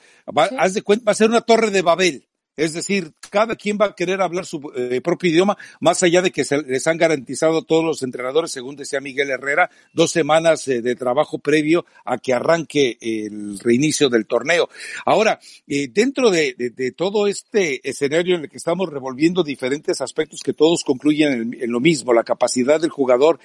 haz 0.59 0.73
de 0.73 0.83
cuenta, 0.83 1.05
va 1.05 1.11
a 1.13 1.15
ser 1.15 1.29
una 1.29 1.41
torre 1.41 1.71
de 1.71 1.81
Babel. 1.81 2.27
Es 2.55 2.73
decir, 2.73 3.13
cada 3.31 3.55
quien 3.55 3.79
va 3.81 3.87
a 3.87 3.95
querer 3.95 4.21
hablar 4.21 4.45
su 4.45 4.71
eh, 4.75 5.01
propio 5.01 5.31
idioma, 5.31 5.57
más 5.79 6.03
allá 6.03 6.21
de 6.21 6.29
que 6.29 6.45
se 6.45 6.61
les 6.61 6.85
han 6.85 6.99
garantizado 6.99 7.57
a 7.57 7.63
todos 7.63 7.83
los 7.83 8.03
entrenadores, 8.03 8.51
según 8.51 8.75
decía 8.75 9.01
Miguel 9.01 9.31
Herrera, 9.31 9.71
dos 9.91 10.11
semanas 10.11 10.67
eh, 10.67 10.83
de 10.83 10.95
trabajo 10.95 11.39
previo 11.39 11.83
a 12.05 12.19
que 12.19 12.31
arranque 12.31 12.97
el 13.01 13.57
reinicio 13.57 14.07
del 14.07 14.27
torneo. 14.27 14.69
Ahora, 15.03 15.39
eh, 15.67 15.87
dentro 15.91 16.29
de, 16.29 16.53
todo 16.95 17.25
este 17.25 17.87
escenario 17.89 18.35
en 18.35 18.43
el 18.43 18.49
que 18.49 18.57
estamos 18.57 18.87
revolviendo 18.87 19.43
diferentes 19.43 19.99
aspectos 19.99 20.41
que 20.43 20.53
todos 20.53 20.83
concluyen 20.83 21.57
en, 21.59 21.71
lo 21.71 21.79
mismo, 21.79 22.13
la 22.13 22.23
capacidad 22.23 22.79
del 22.79 22.91
jugador, 22.91 23.39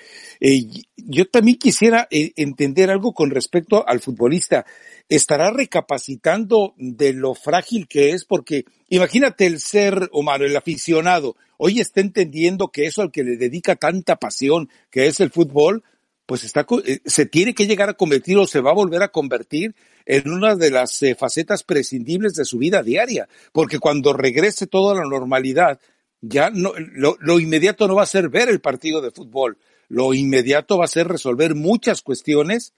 yo 0.96 1.24
también 1.26 1.56
quisiera 1.56 2.06
entender 2.10 2.90
algo 2.90 3.12
con 3.12 3.30
respecto 3.30 3.86
al 3.86 4.00
futbolista 4.00 4.66
estará 5.08 5.50
recapacitando 5.50 6.74
de 6.76 7.12
lo 7.12 7.34
frágil 7.34 7.88
que 7.88 8.10
es, 8.10 8.24
porque 8.24 8.64
imagínate 8.88 9.46
el 9.46 9.60
ser 9.60 10.10
humano, 10.12 10.44
el 10.44 10.56
aficionado, 10.56 11.36
hoy 11.56 11.80
está 11.80 12.00
entendiendo 12.00 12.68
que 12.68 12.86
eso 12.86 13.02
al 13.02 13.10
que 13.10 13.24
le 13.24 13.36
dedica 13.36 13.76
tanta 13.76 14.16
pasión, 14.16 14.68
que 14.90 15.06
es 15.06 15.20
el 15.20 15.30
fútbol, 15.30 15.82
pues 16.26 16.44
está, 16.44 16.66
eh, 16.84 17.00
se 17.06 17.24
tiene 17.24 17.54
que 17.54 17.66
llegar 17.66 17.88
a 17.88 17.94
convertir 17.94 18.36
o 18.36 18.46
se 18.46 18.60
va 18.60 18.72
a 18.72 18.74
volver 18.74 19.02
a 19.02 19.08
convertir 19.08 19.74
en 20.04 20.30
una 20.30 20.56
de 20.56 20.70
las 20.70 21.02
eh, 21.02 21.14
facetas 21.14 21.62
prescindibles 21.62 22.34
de 22.34 22.44
su 22.44 22.58
vida 22.58 22.82
diaria, 22.82 23.28
porque 23.52 23.78
cuando 23.78 24.12
regrese 24.12 24.66
toda 24.66 24.94
la 24.94 25.08
normalidad, 25.08 25.80
ya 26.20 26.50
no, 26.50 26.74
lo, 26.76 27.16
lo 27.20 27.40
inmediato 27.40 27.88
no 27.88 27.94
va 27.94 28.02
a 28.02 28.06
ser 28.06 28.28
ver 28.28 28.50
el 28.50 28.60
partido 28.60 29.00
de 29.00 29.10
fútbol, 29.10 29.56
lo 29.88 30.12
inmediato 30.12 30.76
va 30.76 30.84
a 30.84 30.88
ser 30.88 31.08
resolver 31.08 31.54
muchas 31.54 32.02
cuestiones 32.02 32.74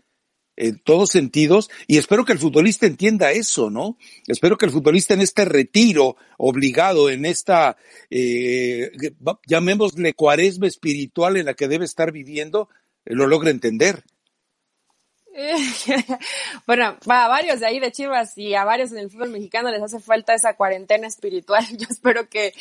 en 0.60 0.78
todos 0.78 1.10
sentidos 1.10 1.70
y 1.86 1.96
espero 1.96 2.24
que 2.24 2.32
el 2.32 2.38
futbolista 2.38 2.86
entienda 2.86 3.32
eso, 3.32 3.70
¿no? 3.70 3.96
Espero 4.26 4.58
que 4.58 4.66
el 4.66 4.72
futbolista 4.72 5.14
en 5.14 5.22
este 5.22 5.46
retiro 5.46 6.16
obligado, 6.36 7.08
en 7.08 7.24
esta, 7.24 7.78
eh, 8.10 8.90
llamémosle 9.46 10.12
cuaresma 10.12 10.66
espiritual 10.66 11.38
en 11.38 11.46
la 11.46 11.54
que 11.54 11.66
debe 11.66 11.86
estar 11.86 12.12
viviendo, 12.12 12.68
eh, 13.06 13.14
lo 13.14 13.26
logre 13.26 13.50
entender. 13.50 14.04
bueno, 16.66 16.98
a 17.06 17.28
varios 17.28 17.60
de 17.60 17.66
ahí 17.66 17.80
de 17.80 17.92
Chivas 17.92 18.36
y 18.36 18.54
a 18.54 18.64
varios 18.64 18.92
en 18.92 18.98
el 18.98 19.10
fútbol 19.10 19.30
mexicano 19.30 19.70
les 19.70 19.80
hace 19.80 20.00
falta 20.00 20.34
esa 20.34 20.56
cuarentena 20.56 21.06
espiritual. 21.06 21.64
Yo 21.78 21.86
espero 21.88 22.28
que, 22.28 22.52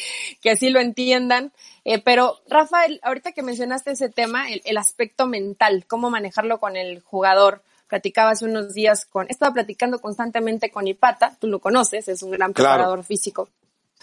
que 0.41 0.51
así 0.51 0.69
lo 0.69 0.79
entiendan. 0.79 1.51
Eh, 1.83 1.99
pero, 1.99 2.39
Rafael, 2.47 3.01
ahorita 3.03 3.33
que 3.33 3.41
mencionaste 3.41 3.91
ese 3.91 4.07
tema, 4.07 4.45
el, 4.49 4.77
aspecto 4.77 5.27
mental, 5.27 5.85
cómo 5.85 6.09
manejarlo 6.09 6.59
con 6.59 6.77
el 6.77 7.01
jugador 7.01 7.63
platicaba 7.89 8.31
hace 8.31 8.45
unos 8.45 8.73
días 8.73 9.05
con, 9.05 9.25
he 9.27 9.31
estado 9.31 9.53
platicando 9.53 9.99
constantemente 9.99 10.71
con 10.71 10.87
Ipata, 10.87 11.35
tú 11.39 11.47
lo 11.47 11.59
conoces, 11.59 12.07
es 12.07 12.23
un 12.23 12.31
gran 12.31 12.53
preparador 12.53 13.03
físico. 13.03 13.49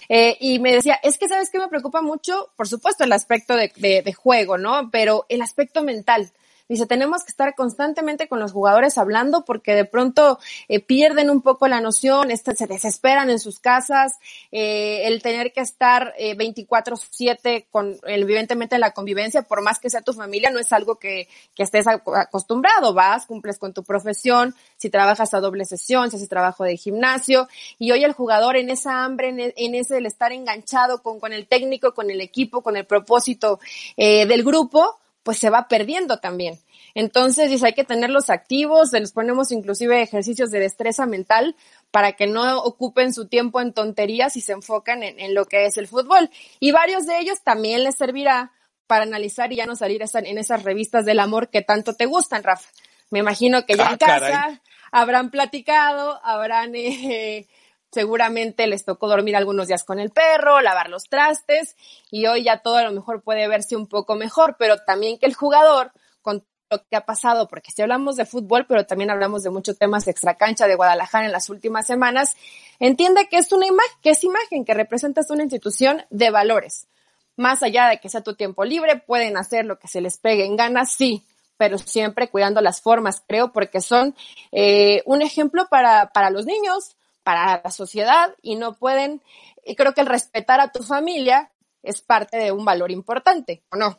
Eh, 0.09 0.37
y 0.41 0.59
me 0.59 0.75
decía, 0.75 0.99
es 1.03 1.17
que 1.17 1.29
sabes 1.29 1.49
que 1.49 1.59
me 1.59 1.69
preocupa 1.69 2.03
mucho, 2.03 2.51
por 2.57 2.69
supuesto, 2.69 3.05
el 3.05 3.13
aspecto 3.13 3.57
de, 3.57 3.73
de, 3.77 4.03
de 4.03 4.13
juego, 4.13 4.59
¿no? 4.59 4.91
Pero 4.91 5.25
el 5.29 5.41
aspecto 5.41 5.83
mental. 5.83 6.31
Dice, 6.69 6.87
tenemos 6.87 7.25
que 7.25 7.31
estar 7.31 7.55
constantemente 7.55 8.29
con 8.29 8.41
los 8.41 8.53
jugadores 8.53 8.99
hablando 8.99 9.45
porque 9.45 9.75
de 9.75 9.85
pronto 9.85 10.39
eh, 10.69 10.81
pierden 10.81 11.31
un 11.31 11.43
poco 11.43 11.69
la 11.69 11.81
noción, 11.81 12.31
este, 12.31 12.57
se 12.57 12.67
desesperan 12.67 13.31
en 13.31 13.39
sus 13.39 13.61
casas, 13.61 14.19
eh, 14.53 15.07
el 15.07 15.23
tener 15.23 15.53
que 15.53 15.61
estar 15.61 16.15
eh, 16.19 16.37
24/7 16.37 17.67
con, 17.71 17.97
evidentemente, 18.07 18.79
la 18.79 18.93
convivencia, 18.93 19.43
por 19.43 19.63
más 19.63 19.79
que 19.79 19.91
sea 19.91 20.03
tu 20.03 20.13
familia, 20.13 20.51
no 20.51 20.59
es 20.59 20.73
algo 20.73 20.97
que, 20.97 21.29
que 21.55 21.63
estés 21.63 21.87
acostumbrado, 21.87 22.95
vas, 22.95 23.27
cumples 23.27 23.59
con 23.59 23.73
tu 23.73 23.85
profesión, 23.85 24.55
si 24.77 24.91
trabajas 24.91 25.35
a 25.35 25.41
doble 25.41 25.65
sesión, 25.65 26.11
si 26.11 26.17
haces 26.17 26.29
trabajo 26.29 26.65
de 26.65 26.77
gimnasio, 26.77 27.49
y 27.79 27.93
hoy 27.93 28.05
el 28.05 28.13
jugador 28.13 28.57
en 28.57 28.71
esa 28.71 29.05
hambre, 29.05 29.29
en, 29.29 29.53
en 29.57 29.75
ese 29.75 29.99
el 29.99 30.07
estar 30.07 30.33
enganchado 30.33 31.03
con, 31.03 31.21
con 31.21 31.33
el 31.33 31.47
técnico, 31.47 31.95
con 31.95 32.11
el 32.11 32.21
equipo, 32.21 32.63
con 32.63 32.77
el 32.77 32.87
propósito 32.87 33.61
eh, 33.97 34.27
del 34.27 34.45
grupo, 34.45 34.99
pues 35.27 35.41
se 35.41 35.51
va 35.51 35.67
perdiendo 35.67 36.21
también. 36.21 36.61
Entonces, 36.95 37.51
dice, 37.51 37.67
hay 37.67 37.73
que 37.73 37.83
tenerlos 37.83 38.31
activos, 38.31 38.93
les 38.93 39.11
ponemos 39.11 39.51
inclusive 39.51 40.01
ejercicios 40.01 40.53
de 40.53 40.61
destreza 40.61 41.05
mental 41.05 41.57
para 41.91 42.13
que 42.13 42.29
no 42.29 42.59
ocupen 42.63 43.13
su 43.13 43.27
tiempo 43.27 43.61
en 43.61 43.73
tonterías 43.73 44.37
y 44.37 44.41
se 44.41 44.53
enfocan 44.53 45.03
en, 45.03 45.35
lo 45.35 45.45
que 45.47 45.67
es 45.67 45.79
el 45.79 45.89
fútbol. 45.89 46.31
Y 46.61 46.71
varios 46.71 47.07
de 47.07 47.19
ellos 47.19 47.43
también 47.43 47.83
les 47.83 47.97
servirá 47.97 48.53
para 48.87 49.03
analizar 49.03 49.53
y 49.53 49.57
ya 49.57 49.67
no 49.67 49.75
salir 49.75 50.01
en 50.01 50.39
esas 50.39 50.63
revistas 50.63 51.05
del 51.05 51.19
amor 51.19 51.51
que 51.51 51.61
tanto 51.61 51.95
te 51.95 52.07
gustan, 52.07 52.45
Rafa. 52.45 52.69
Me 53.11 53.19
imagino 53.19 53.67
que 53.67 53.75
ya 53.75 53.89
en 53.89 53.95
ah, 53.95 53.99
casa 53.99 54.61
habrán 54.93 55.33
platicado, 55.33 56.21
habrán 56.23 56.73
eh, 56.77 57.49
seguramente 57.91 58.67
les 58.67 58.85
tocó 58.85 59.09
dormir 59.09 59.37
algunos 59.37 59.69
días 59.69 59.85
con 59.85 59.99
el 59.99 60.11
perro, 60.11 60.61
lavar 60.61 60.91
los 60.91 61.05
trastes 61.05 61.77
y 62.11 62.27
hoy 62.27 62.45
ya 62.45 62.59
todo 62.59 62.77
a 62.77 62.85
lo 62.85 62.93
mejor 62.93 63.23
puede 63.23 63.49
verse 63.49 63.77
un 63.77 63.87
poco 63.87 64.15
mejor, 64.15 64.57
pero 64.59 64.79
también 64.79 65.19
que 65.19 65.27
el 65.27 65.35
jugador 65.35 65.93
con 66.23 66.45
lo 66.71 66.85
que 66.85 66.97
ha 66.97 67.07
pasado, 67.07 67.49
porque 67.49 67.71
si 67.71 67.83
hablamos 67.83 68.17
de 68.17 68.27
fútbol, 68.27 68.67
pero 68.67 68.87
también 68.87 69.11
hablamos 69.11 69.43
de 69.43 69.51
muchos 69.51 69.79
temas 69.79 70.05
de 70.05 70.11
extracancha 70.11 70.67
de 70.67 70.75
Guadalajara 70.75 71.27
en 71.27 71.33
las 71.33 71.49
últimas 71.49 71.87
semanas, 71.87 72.37
entiende 72.81 73.29
que 73.29 73.39
es 73.39 73.53
una 73.53 73.67
imagen, 73.67 73.97
que 74.03 74.11
es 74.11 74.25
imagen, 74.25 74.65
que 74.65 74.75
representas 74.75 75.31
una 75.31 75.43
institución 75.43 76.03
de 76.11 76.31
valores. 76.31 76.89
Más 77.37 77.63
allá 77.63 77.89
de 77.89 78.01
que 78.01 78.09
sea 78.09 78.23
tu 78.23 78.35
tiempo 78.35 78.65
libre, 78.65 78.97
pueden 78.97 79.37
hacer 79.37 79.65
lo 79.65 79.79
que 79.79 79.89
se 79.89 80.01
les 80.01 80.19
pegue 80.19 80.45
en 80.45 80.57
ganas, 80.57 80.91
sí, 80.91 81.25
pero 81.57 81.79
siempre 81.79 82.29
cuidando 82.29 82.61
las 82.61 82.81
formas, 82.81 83.23
creo, 83.27 83.53
porque 83.53 83.81
son 83.81 84.15
eh, 84.53 85.03
un 85.07 85.23
ejemplo 85.23 85.69
para, 85.71 86.11
para 86.13 86.31
los 86.31 86.47
niños, 86.47 86.97
para 87.27 87.61
la 87.65 87.71
sociedad 87.73 88.37
y 88.41 88.55
no 88.55 88.77
pueden, 88.77 89.21
y 89.65 89.75
creo 89.75 89.95
que 89.95 90.01
el 90.01 90.07
respetar 90.07 90.61
a 90.61 90.71
tu 90.71 90.85
familia 90.85 91.51
es 91.83 92.01
parte 92.01 92.37
de 92.37 92.53
un 92.53 92.65
valor 92.65 92.93
importante, 92.93 93.65
¿o 93.73 93.77
no? 93.77 93.99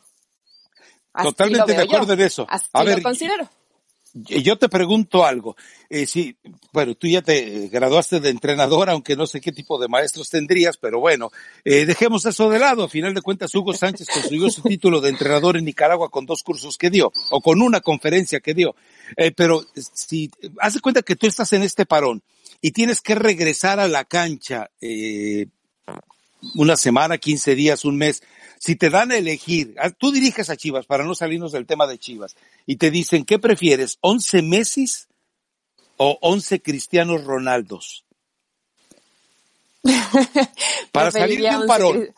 Totalmente 1.12 1.74
de 1.74 1.84
acuerdo 1.84 2.14
en 2.14 2.22
eso. 2.22 2.46
Así 2.48 2.70
a 2.72 2.84
ver, 2.86 3.00
lo 3.00 3.04
considero. 3.04 3.50
Yo 4.14 4.58
te 4.58 4.70
pregunto 4.70 5.26
algo. 5.26 5.58
Eh, 5.90 6.06
sí, 6.06 6.38
bueno, 6.72 6.96
tú 6.96 7.08
ya 7.08 7.22
te 7.22 7.68
graduaste 7.68 8.22
de 8.22 8.30
entrenador, 8.30 8.90
aunque 8.90 9.18
no 9.18 9.28
sé 9.28 9.42
qué 9.42 9.52
tipo 9.52 9.78
de 9.78 9.90
maestros 9.90 10.30
tendrías, 10.30 10.78
pero 10.78 11.02
bueno, 11.02 11.30
eh, 11.66 11.86
dejemos 11.86 12.26
eso 12.26 12.50
de 12.50 12.60
lado. 12.60 12.86
A 12.86 12.90
final 12.90 13.14
de 13.14 13.22
cuentas, 13.22 13.54
Hugo 13.54 13.74
Sánchez 13.74 14.08
consiguió 14.08 14.50
su 14.50 14.62
título 14.62 15.02
de 15.02 15.10
entrenador 15.10 15.58
en 15.58 15.66
Nicaragua 15.66 16.10
con 16.10 16.26
dos 16.26 16.44
cursos 16.44 16.78
que 16.78 16.90
dio, 16.90 17.12
o 17.30 17.42
con 17.42 17.62
una 17.62 17.82
conferencia 17.82 18.40
que 18.40 18.54
dio. 18.54 18.74
Eh, 19.18 19.34
pero 19.36 19.66
si, 19.76 20.32
haz 20.60 20.76
de 20.76 20.80
cuenta 20.80 21.02
que 21.02 21.18
tú 21.18 21.28
estás 21.28 21.52
en 21.52 21.64
este 21.64 21.86
parón 21.86 22.24
y 22.62 22.72
tienes 22.72 23.02
que 23.02 23.16
regresar 23.16 23.80
a 23.80 23.88
la 23.88 24.06
cancha, 24.06 24.70
eh, 24.82 25.48
una 26.56 26.78
semana, 26.78 27.18
15 27.18 27.56
días, 27.56 27.86
un 27.86 27.98
mes, 27.98 28.24
si 28.60 28.76
te 28.76 28.90
dan 28.90 29.12
a 29.12 29.18
elegir, 29.18 29.76
ah, 29.80 29.90
tú 29.90 30.12
diriges 30.12 30.50
a 30.50 30.58
Chivas 30.58 30.86
para 30.86 31.04
no 31.04 31.16
salirnos 31.16 31.52
del 31.52 31.66
tema 31.66 31.88
de 31.88 31.98
Chivas 31.98 32.36
y 32.66 32.78
te 32.78 32.92
dicen, 32.92 33.26
¿qué 33.26 33.40
prefieres? 33.40 34.00
¿11 34.02 34.44
Messi 34.44 34.86
o 35.98 36.18
11 36.22 36.62
Cristianos 36.62 37.24
Ronaldos? 37.24 38.06
para 40.92 41.12
salir 41.12 41.42
de 41.42 41.56
un 41.56 41.68
parón. 41.68 42.14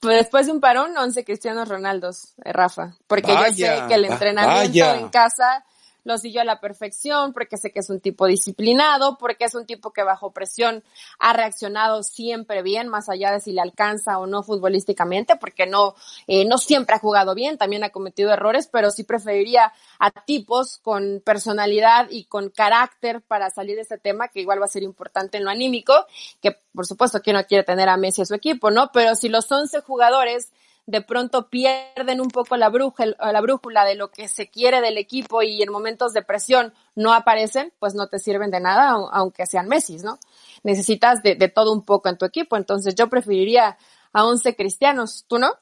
Pues 0.00 0.16
después 0.16 0.46
de 0.46 0.52
un 0.52 0.60
parón, 0.60 0.96
11 0.96 1.24
Cristianos 1.24 1.68
Ronaldos, 1.68 2.34
eh, 2.44 2.52
Rafa. 2.52 2.96
Porque 3.06 3.32
yo 3.32 3.66
sé 3.66 3.82
que 3.88 3.94
el 3.94 4.06
entrenamiento 4.06 4.94
en 4.94 5.08
casa 5.10 5.64
lo 6.10 6.18
siguió 6.18 6.40
a 6.40 6.44
la 6.44 6.60
perfección, 6.60 7.32
porque 7.32 7.56
sé 7.56 7.70
que 7.70 7.80
es 7.80 7.88
un 7.88 8.00
tipo 8.00 8.26
disciplinado, 8.26 9.16
porque 9.18 9.44
es 9.44 9.54
un 9.54 9.64
tipo 9.64 9.92
que 9.92 10.02
bajo 10.02 10.32
presión 10.32 10.82
ha 11.18 11.32
reaccionado 11.32 12.02
siempre 12.02 12.62
bien, 12.62 12.88
más 12.88 13.08
allá 13.08 13.32
de 13.32 13.40
si 13.40 13.52
le 13.52 13.60
alcanza 13.60 14.18
o 14.18 14.26
no 14.26 14.42
futbolísticamente, 14.42 15.36
porque 15.36 15.66
no, 15.66 15.94
eh, 16.26 16.44
no 16.44 16.58
siempre 16.58 16.96
ha 16.96 16.98
jugado 16.98 17.34
bien, 17.34 17.58
también 17.58 17.84
ha 17.84 17.90
cometido 17.90 18.32
errores, 18.32 18.68
pero 18.70 18.90
sí 18.90 19.04
preferiría 19.04 19.72
a 19.98 20.10
tipos 20.10 20.78
con 20.78 21.22
personalidad 21.24 22.08
y 22.10 22.24
con 22.24 22.50
carácter 22.50 23.22
para 23.22 23.50
salir 23.50 23.76
de 23.76 23.82
este 23.82 23.98
tema, 23.98 24.28
que 24.28 24.40
igual 24.40 24.60
va 24.60 24.66
a 24.66 24.68
ser 24.68 24.82
importante 24.82 25.38
en 25.38 25.44
lo 25.44 25.50
anímico, 25.50 25.94
que 26.40 26.56
por 26.74 26.86
supuesto 26.86 27.22
que 27.22 27.32
no 27.32 27.44
quiere 27.44 27.64
tener 27.64 27.88
a 27.88 27.96
Messi 27.96 28.22
a 28.22 28.26
su 28.26 28.34
equipo, 28.34 28.70
¿no? 28.70 28.90
Pero 28.92 29.14
si 29.14 29.28
los 29.28 29.50
11 29.50 29.80
jugadores 29.80 30.50
de 30.86 31.02
pronto 31.02 31.48
pierden 31.48 32.20
un 32.20 32.28
poco 32.28 32.56
la 32.56 32.68
brújula, 32.68 33.16
la 33.32 33.40
brújula 33.40 33.84
de 33.84 33.94
lo 33.94 34.10
que 34.10 34.28
se 34.28 34.48
quiere 34.48 34.80
del 34.80 34.98
equipo 34.98 35.42
y 35.42 35.62
en 35.62 35.70
momentos 35.70 36.12
de 36.12 36.22
presión 36.22 36.72
no 36.94 37.12
aparecen, 37.12 37.72
pues 37.78 37.94
no 37.94 38.08
te 38.08 38.18
sirven 38.18 38.50
de 38.50 38.60
nada, 38.60 38.96
aunque 39.12 39.46
sean 39.46 39.68
Messi, 39.68 39.96
¿no? 39.98 40.18
Necesitas 40.62 41.22
de, 41.22 41.36
todo 41.48 41.72
un 41.72 41.84
poco 41.84 42.08
en 42.08 42.18
tu 42.18 42.24
equipo. 42.24 42.56
Entonces 42.56 42.94
yo 42.94 43.08
preferiría 43.08 43.78
a 44.12 44.26
11 44.26 44.56
cristianos, 44.56 45.24
¿tú 45.28 45.38
no? 45.38 45.52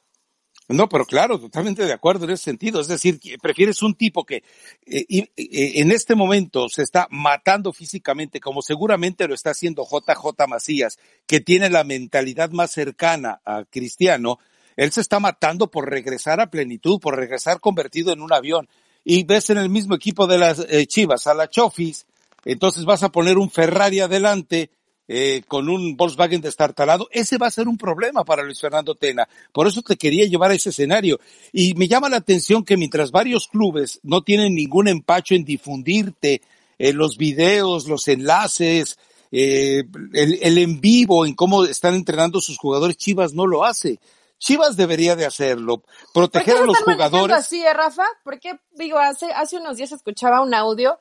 No, 0.67 0.87
pero 0.87 1.05
claro, 1.05 1.39
totalmente 1.39 1.83
de 1.83 1.93
acuerdo 1.93 2.25
en 2.25 2.31
ese 2.31 2.43
sentido. 2.43 2.79
Es 2.79 2.87
decir, 2.87 3.19
prefieres 3.41 3.81
un 3.81 3.95
tipo 3.95 4.23
que 4.23 4.43
eh, 4.85 5.05
eh, 5.09 5.27
en 5.35 5.91
este 5.91 6.13
momento 6.13 6.69
se 6.69 6.83
está 6.83 7.07
matando 7.09 7.73
físicamente, 7.73 8.39
como 8.39 8.61
seguramente 8.61 9.27
lo 9.27 9.33
está 9.33 9.49
haciendo 9.49 9.83
JJ 9.83 10.47
Macías, 10.47 10.99
que 11.25 11.39
tiene 11.39 11.71
la 11.71 11.83
mentalidad 11.83 12.51
más 12.51 12.71
cercana 12.71 13.41
a 13.45 13.65
Cristiano, 13.65 14.37
él 14.79 14.93
se 14.93 15.01
está 15.01 15.19
matando 15.19 15.69
por 15.69 15.89
regresar 15.89 16.39
a 16.39 16.49
plenitud, 16.49 17.01
por 17.01 17.17
regresar 17.17 17.59
convertido 17.59 18.13
en 18.13 18.21
un 18.21 18.31
avión. 18.31 18.69
Y 19.03 19.25
ves 19.25 19.49
en 19.49 19.57
el 19.57 19.67
mismo 19.67 19.93
equipo 19.93 20.25
de 20.25 20.37
las 20.37 20.65
eh, 20.69 20.87
Chivas 20.87 21.27
a 21.27 21.33
la 21.33 21.49
Chofis, 21.49 22.05
entonces 22.45 22.85
vas 22.85 23.03
a 23.03 23.09
poner 23.09 23.37
un 23.37 23.51
Ferrari 23.51 23.99
adelante 23.99 24.69
eh, 25.09 25.41
con 25.49 25.67
un 25.67 25.97
Volkswagen 25.97 26.39
destartalado. 26.39 27.09
Ese 27.11 27.37
va 27.37 27.47
a 27.47 27.51
ser 27.51 27.67
un 27.67 27.77
problema 27.77 28.23
para 28.23 28.41
Luis 28.41 28.61
Fernando 28.61 28.95
Tena. 28.95 29.27
Por 29.51 29.67
eso 29.67 29.81
te 29.81 29.97
quería 29.97 30.25
llevar 30.25 30.51
a 30.51 30.53
ese 30.55 30.69
escenario. 30.69 31.19
Y 31.51 31.73
me 31.73 31.89
llama 31.89 32.07
la 32.07 32.15
atención 32.15 32.63
que 32.63 32.77
mientras 32.77 33.11
varios 33.11 33.49
clubes 33.49 33.99
no 34.03 34.21
tienen 34.21 34.55
ningún 34.55 34.87
empacho 34.87 35.35
en 35.35 35.43
difundirte 35.43 36.41
eh, 36.77 36.93
los 36.93 37.17
videos, 37.17 37.85
los 37.85 38.07
enlaces, 38.07 38.97
el, 39.29 39.89
el 40.13 40.57
en 40.57 40.79
vivo, 40.79 41.25
en 41.25 41.33
cómo 41.33 41.65
están 41.65 41.95
entrenando 41.95 42.39
sus 42.39 42.57
jugadores, 42.57 42.95
Chivas 42.95 43.33
no 43.33 43.45
lo 43.45 43.65
hace. 43.65 43.99
Chivas 44.39 44.77
debería 44.77 45.17
de 45.17 45.25
hacerlo, 45.25 45.83
proteger 46.13 46.57
a 46.57 46.65
los 46.65 46.79
jugadores. 46.79 47.37
así, 47.37 47.61
eh, 47.61 47.73
Rafa? 47.73 48.05
Porque, 48.23 48.57
digo, 48.71 48.97
hace, 48.97 49.31
hace 49.33 49.57
unos 49.57 49.75
días 49.77 49.91
escuchaba 49.91 50.41
un 50.41 50.53
audio 50.53 50.97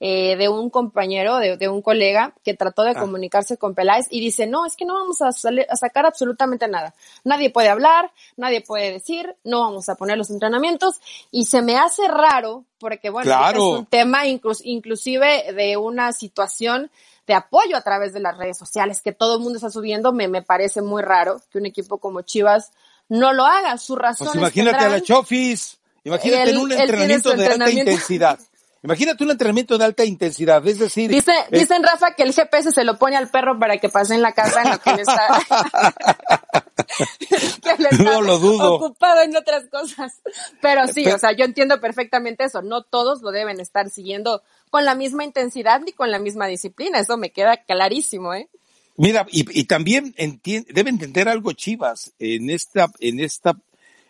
eh, 0.00 0.36
de 0.36 0.48
un 0.48 0.70
compañero, 0.70 1.36
de, 1.36 1.56
de, 1.56 1.68
un 1.68 1.82
colega, 1.82 2.34
que 2.42 2.54
trató 2.54 2.82
de 2.82 2.90
ah. 2.90 2.98
comunicarse 2.98 3.58
con 3.58 3.76
Peláez 3.76 4.06
y 4.10 4.20
dice, 4.20 4.48
no, 4.48 4.66
es 4.66 4.74
que 4.74 4.84
no 4.84 4.94
vamos 4.94 5.22
a, 5.22 5.28
a 5.28 5.76
sacar 5.76 6.04
absolutamente 6.04 6.66
nada. 6.66 6.94
Nadie 7.22 7.50
puede 7.50 7.68
hablar, 7.68 8.10
nadie 8.36 8.60
puede 8.60 8.90
decir, 8.92 9.36
no 9.44 9.60
vamos 9.60 9.88
a 9.88 9.94
poner 9.94 10.18
los 10.18 10.30
entrenamientos 10.30 11.00
y 11.30 11.44
se 11.44 11.62
me 11.62 11.78
hace 11.78 12.08
raro 12.08 12.64
porque, 12.78 13.10
bueno, 13.10 13.30
es 13.50 13.58
un 13.58 13.86
tema 13.86 14.22
inclusive 14.26 15.52
de 15.52 15.76
una 15.76 16.12
situación 16.12 16.90
de 17.30 17.36
apoyo 17.36 17.76
a 17.76 17.80
través 17.80 18.12
de 18.12 18.18
las 18.18 18.36
redes 18.36 18.58
sociales 18.58 19.02
que 19.02 19.12
todo 19.12 19.36
el 19.36 19.40
mundo 19.40 19.56
está 19.56 19.70
subiendo, 19.70 20.12
me, 20.12 20.26
me 20.26 20.42
parece 20.42 20.82
muy 20.82 21.00
raro 21.00 21.40
que 21.48 21.58
un 21.58 21.66
equipo 21.66 21.98
como 21.98 22.22
Chivas 22.22 22.72
no 23.08 23.32
lo 23.32 23.46
haga. 23.46 23.78
Su 23.78 23.94
razón 23.94 24.26
pues 24.26 24.38
imagínate 24.38 24.84
a 24.84 24.88
la 24.88 25.00
Chofis, 25.00 25.78
imagínate 26.02 26.50
en 26.50 26.58
un 26.58 26.72
entrenamiento 26.72 27.30
de 27.36 27.46
alta 27.46 27.70
intensidad. 27.70 28.40
Imagínate 28.82 29.22
un 29.22 29.30
entrenamiento 29.30 29.78
de 29.78 29.84
alta 29.84 30.04
intensidad, 30.04 30.66
es 30.66 30.80
decir... 30.80 31.08
Dice, 31.08 31.32
dicen 31.52 31.84
Rafa 31.84 32.14
que 32.16 32.24
el 32.24 32.32
GPS 32.32 32.72
se 32.72 32.82
lo 32.82 32.98
pone 32.98 33.16
al 33.16 33.28
perro 33.28 33.56
para 33.56 33.76
que 33.76 33.88
pase 33.88 34.14
en 34.14 34.22
la 34.22 34.32
casa 34.32 34.62
en 34.62 34.70
lo 34.70 34.78
que 34.80 34.90
está... 35.02 36.64
no 38.04 38.22
lo 38.22 38.38
dudo. 38.38 38.74
Ocupado 38.74 39.22
en 39.22 39.36
otras 39.36 39.64
cosas. 39.68 40.20
Pero 40.60 40.86
sí, 40.88 41.06
o 41.06 41.18
sea, 41.18 41.32
yo 41.32 41.44
entiendo 41.44 41.80
perfectamente 41.80 42.44
eso. 42.44 42.62
No 42.62 42.82
todos 42.82 43.22
lo 43.22 43.30
deben 43.30 43.60
estar 43.60 43.90
siguiendo 43.90 44.42
con 44.70 44.84
la 44.84 44.94
misma 44.94 45.24
intensidad 45.24 45.80
ni 45.80 45.92
con 45.92 46.10
la 46.10 46.18
misma 46.18 46.46
disciplina. 46.46 46.98
Eso 46.98 47.16
me 47.16 47.30
queda 47.30 47.58
clarísimo, 47.64 48.34
¿eh? 48.34 48.48
Mira, 48.96 49.26
y, 49.30 49.58
y 49.58 49.64
también 49.64 50.14
debe 50.16 50.90
entender 50.90 51.28
algo 51.28 51.52
Chivas 51.52 52.12
en 52.18 52.50
esta, 52.50 52.92
en 52.98 53.20
esta, 53.20 53.56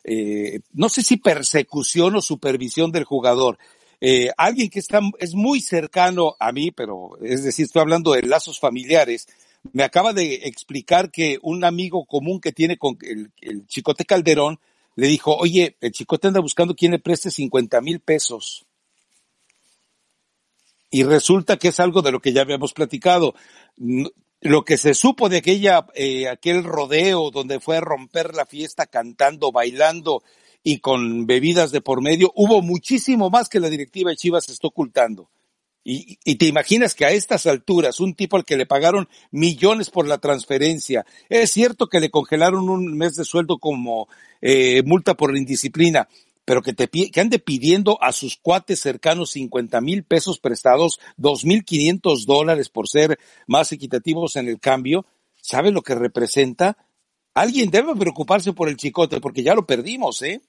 eh, 0.02 0.60
no 0.72 0.88
sé 0.88 1.02
si 1.02 1.16
persecución 1.16 2.16
o 2.16 2.22
supervisión 2.22 2.90
del 2.90 3.04
jugador. 3.04 3.58
Eh, 4.00 4.30
alguien 4.36 4.70
que 4.70 4.78
está, 4.78 5.00
es 5.18 5.34
muy 5.34 5.60
cercano 5.60 6.34
a 6.40 6.52
mí, 6.52 6.70
pero 6.70 7.18
es 7.22 7.44
decir, 7.44 7.66
estoy 7.66 7.82
hablando 7.82 8.12
de 8.12 8.22
lazos 8.22 8.58
familiares, 8.58 9.28
me 9.72 9.82
acaba 9.82 10.12
de 10.12 10.34
explicar 10.44 11.10
que 11.10 11.38
un 11.42 11.64
amigo 11.64 12.04
común 12.06 12.40
que 12.40 12.52
tiene 12.52 12.78
con 12.78 12.98
el, 13.02 13.66
Chicote 13.66 14.04
Calderón 14.04 14.58
le 14.96 15.06
dijo, 15.06 15.36
oye, 15.36 15.76
el 15.80 15.92
Chicote 15.92 16.28
anda 16.28 16.40
buscando 16.40 16.74
quien 16.74 16.92
le 16.92 16.98
preste 16.98 17.30
50 17.30 17.80
mil 17.80 18.00
pesos 18.00 18.66
y 20.90 21.04
resulta 21.04 21.56
que 21.56 21.68
es 21.68 21.80
algo 21.80 22.02
de 22.02 22.10
lo 22.12 22.20
que 22.20 22.32
ya 22.32 22.42
habíamos 22.42 22.72
platicado. 22.72 23.34
Lo 24.40 24.64
que 24.64 24.76
se 24.76 24.94
supo 24.94 25.28
de 25.28 25.38
aquella, 25.38 25.86
eh, 25.94 26.28
aquel 26.28 26.64
rodeo 26.64 27.30
donde 27.30 27.60
fue 27.60 27.76
a 27.76 27.80
romper 27.80 28.34
la 28.34 28.44
fiesta 28.44 28.86
cantando, 28.86 29.52
bailando 29.52 30.22
y 30.64 30.78
con 30.78 31.26
bebidas 31.26 31.70
de 31.70 31.80
por 31.80 32.02
medio, 32.02 32.32
hubo 32.34 32.60
muchísimo 32.60 33.30
más 33.30 33.48
que 33.48 33.60
la 33.60 33.70
directiva 33.70 34.10
de 34.10 34.16
Chivas 34.16 34.48
está 34.48 34.66
ocultando. 34.66 35.30
Y, 35.82 36.18
y, 36.24 36.34
te 36.34 36.46
imaginas 36.46 36.94
que 36.94 37.06
a 37.06 37.10
estas 37.10 37.46
alturas, 37.46 38.00
un 38.00 38.14
tipo 38.14 38.36
al 38.36 38.44
que 38.44 38.58
le 38.58 38.66
pagaron 38.66 39.08
millones 39.30 39.88
por 39.88 40.06
la 40.06 40.18
transferencia, 40.18 41.06
es 41.30 41.52
cierto 41.52 41.86
que 41.86 42.00
le 42.00 42.10
congelaron 42.10 42.68
un 42.68 42.98
mes 42.98 43.16
de 43.16 43.24
sueldo 43.24 43.58
como 43.58 44.06
eh, 44.42 44.82
multa 44.84 45.14
por 45.14 45.32
la 45.32 45.38
indisciplina, 45.38 46.08
pero 46.44 46.60
que 46.60 46.74
te 46.74 46.88
que 46.88 47.20
ande 47.20 47.38
pidiendo 47.38 48.02
a 48.02 48.12
sus 48.12 48.36
cuates 48.36 48.80
cercanos 48.80 49.30
50 49.30 49.80
mil 49.80 50.04
pesos 50.04 50.38
prestados, 50.38 51.00
dos 51.16 51.44
mil 51.46 51.64
quinientos 51.64 52.26
dólares 52.26 52.68
por 52.68 52.88
ser 52.88 53.18
más 53.46 53.72
equitativos 53.72 54.36
en 54.36 54.48
el 54.48 54.60
cambio, 54.60 55.06
¿sabe 55.40 55.70
lo 55.70 55.82
que 55.82 55.94
representa? 55.94 56.76
Alguien 57.34 57.70
debe 57.70 57.94
preocuparse 57.94 58.52
por 58.52 58.68
el 58.68 58.76
chicote 58.76 59.20
porque 59.20 59.42
ya 59.42 59.54
lo 59.54 59.66
perdimos, 59.66 60.20
¿eh? 60.22 60.42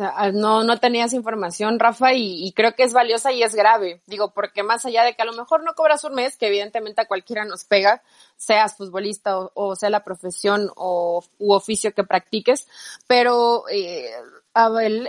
Ah, 0.00 0.30
no, 0.32 0.64
no 0.64 0.78
tenías 0.78 1.12
información, 1.12 1.78
Rafa, 1.78 2.14
y, 2.14 2.52
creo 2.52 2.74
que 2.74 2.84
es 2.84 2.92
valiosa 2.92 3.32
y 3.32 3.42
es 3.42 3.54
grave. 3.54 4.00
Digo, 4.06 4.32
porque 4.32 4.62
más 4.62 4.84
allá 4.86 5.04
de 5.04 5.14
que 5.14 5.22
a 5.22 5.26
lo 5.26 5.32
mejor 5.32 5.62
no 5.62 5.74
cobras 5.74 6.04
un 6.04 6.14
mes, 6.14 6.36
que 6.36 6.46
evidentemente 6.46 7.02
a 7.02 7.08
cualquiera 7.08 7.44
nos 7.44 7.64
pega, 7.64 8.02
seas 8.36 8.76
futbolista 8.76 9.38
o, 9.54 9.76
sea 9.76 9.90
la 9.90 10.04
profesión 10.04 10.70
o 10.76 11.22
u 11.38 11.52
oficio 11.52 11.92
que 11.92 12.04
practiques, 12.04 12.66
pero 13.06 13.64
eh, 13.68 14.10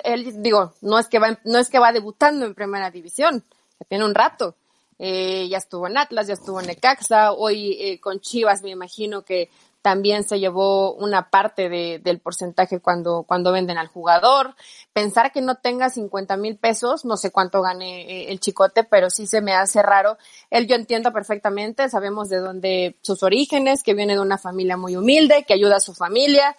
él, 0.03 0.41
digo, 0.41 0.73
no 0.81 0.99
es 0.99 1.07
que 1.07 1.19
va, 1.19 1.39
no 1.45 1.59
es 1.59 1.69
que 1.69 1.79
va 1.79 1.93
debutando 1.93 2.45
en 2.45 2.55
primera 2.55 2.91
división, 2.91 3.43
ya 3.79 3.85
tiene 3.87 4.05
un 4.05 4.15
rato. 4.15 4.55
Eh, 4.97 5.47
ya 5.49 5.57
estuvo 5.57 5.87
en 5.87 5.97
Atlas, 5.97 6.27
ya 6.27 6.35
estuvo 6.35 6.61
en 6.61 6.67
Necaxa, 6.67 7.33
hoy 7.33 7.73
eh, 7.79 7.99
con 7.99 8.21
Chivas 8.21 8.63
me 8.63 8.69
imagino 8.69 9.23
que 9.23 9.49
también 9.85 10.23
se 10.23 10.39
llevó 10.39 10.95
una 10.95 11.29
parte 11.29 11.69
de, 11.69 11.99
del 11.99 12.19
porcentaje 12.19 12.79
cuando, 12.79 13.21
cuando 13.21 13.51
venden 13.51 13.77
al 13.77 13.85
jugador. 13.85 14.55
Pensar 14.93 15.31
que 15.31 15.41
no 15.41 15.57
tenga 15.57 15.91
50 15.91 16.37
mil 16.37 16.57
pesos, 16.57 17.05
no 17.05 17.17
sé 17.17 17.29
cuánto 17.29 17.61
gane 17.61 18.01
eh, 18.01 18.31
el 18.31 18.39
chicote, 18.39 18.83
pero 18.83 19.11
sí 19.11 19.27
se 19.27 19.41
me 19.41 19.53
hace 19.53 19.83
raro. 19.83 20.17
Él 20.49 20.65
yo 20.65 20.75
entiendo 20.75 21.13
perfectamente, 21.13 21.87
sabemos 21.87 22.29
de 22.29 22.39
dónde 22.39 22.97
sus 23.03 23.21
orígenes, 23.21 23.83
que 23.83 23.93
viene 23.93 24.13
de 24.13 24.21
una 24.21 24.39
familia 24.39 24.75
muy 24.75 24.95
humilde, 24.95 25.45
que 25.47 25.53
ayuda 25.53 25.75
a 25.75 25.79
su 25.79 25.93
familia, 25.93 26.57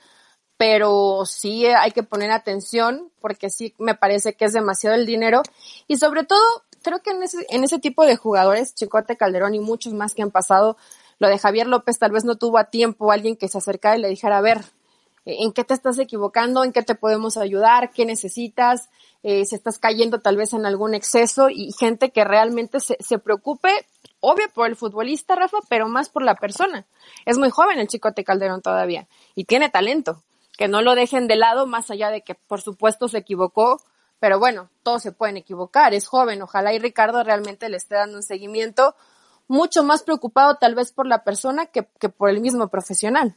pero 0.57 1.25
sí 1.27 1.67
hay 1.67 1.91
que 1.91 2.05
poner 2.05 2.31
atención 2.31 3.11
porque 3.21 3.51
sí 3.51 3.75
me 3.79 3.97
parece 3.97 4.35
que 4.35 4.45
es 4.45 4.53
demasiado 4.53 4.95
el 4.95 5.05
dinero 5.05 5.43
y 5.89 5.97
sobre 5.97 6.23
todo 6.23 6.39
creo 6.81 7.03
que 7.03 7.11
en 7.11 7.25
ese, 7.25 7.45
en 7.51 7.65
ese 7.65 7.81
tipo 7.81 8.07
de 8.07 8.15
jugadores, 8.15 8.73
Chicote 8.73 9.17
Calderón 9.17 9.57
y 9.57 9.59
muchos 9.59 9.95
más 9.95 10.15
que 10.15 10.23
han 10.23 10.31
pasado, 10.31 10.77
lo 11.19 11.29
de 11.29 11.39
Javier 11.39 11.67
López 11.67 11.99
tal 11.99 12.13
vez 12.13 12.25
no 12.25 12.37
tuvo 12.37 12.59
a 12.59 12.71
tiempo 12.71 13.11
alguien 13.11 13.37
que 13.37 13.49
se 13.49 13.59
acercara 13.59 13.97
y 13.97 14.01
le 14.01 14.09
dijera, 14.09 14.39
a 14.39 14.43
ver, 14.43 14.61
¿en 15.25 15.53
qué 15.53 15.65
te 15.65 15.75
estás 15.75 15.99
equivocando? 15.99 16.65
¿En 16.65 16.73
qué 16.73 16.83
te 16.83 16.95
podemos 16.95 17.37
ayudar? 17.37 17.91
¿Qué 17.91 18.07
necesitas? 18.07 18.89
Eh, 19.23 19.45
si 19.45 19.57
estás 19.57 19.79
cayendo 19.79 20.21
tal 20.21 20.37
vez 20.37 20.53
en 20.53 20.67
algún 20.67 20.95
exceso 20.95 21.49
y 21.51 21.73
gente 21.73 22.11
que 22.11 22.25
realmente 22.25 22.81
se, 22.81 22.97
se 23.01 23.19
preocupe, 23.19 23.71
obvio 24.21 24.47
por 24.55 24.69
el 24.69 24.77
futbolista, 24.77 25.35
Rafa, 25.35 25.59
pero 25.69 25.89
más 25.89 26.09
por 26.09 26.23
la 26.23 26.37
persona. 26.37 26.87
Es 27.25 27.39
muy 27.39 27.51
joven 27.51 27.79
el 27.79 27.89
Chicote 27.89 28.25
Calderón 28.25 28.63
todavía 28.63 29.09
y 29.35 29.45
tiene 29.45 29.69
talento. 29.69 30.23
Que 30.57 30.69
no 30.69 30.81
lo 30.81 30.95
dejen 30.95 31.29
de 31.29 31.37
lado, 31.37 31.67
más 31.67 31.91
allá 31.91 32.11
de 32.11 32.23
que 32.23 32.35
por 32.35 32.63
supuesto 32.63 33.09
se 33.09 33.19
equivocó, 33.19 33.79
pero 34.19 34.39
bueno, 34.39 34.71
todos 34.83 35.03
se 35.03 35.13
pueden 35.13 35.37
equivocar, 35.37 35.93
es 35.93 36.07
joven, 36.07 36.41
ojalá 36.41 36.73
y 36.73 36.79
Ricardo 36.79 37.23
realmente 37.23 37.69
le 37.69 37.77
esté 37.77 37.97
dando 37.97 38.17
un 38.17 38.23
seguimiento 38.23 38.95
mucho 39.49 39.83
más 39.83 40.03
preocupado 40.03 40.57
tal 40.57 40.75
vez 40.75 40.93
por 40.93 41.07
la 41.07 41.25
persona 41.25 41.67
que, 41.67 41.87
que 42.01 42.09
por 42.09 42.31
el 42.31 42.41
mismo 42.41 42.69
profesional. 42.69 43.37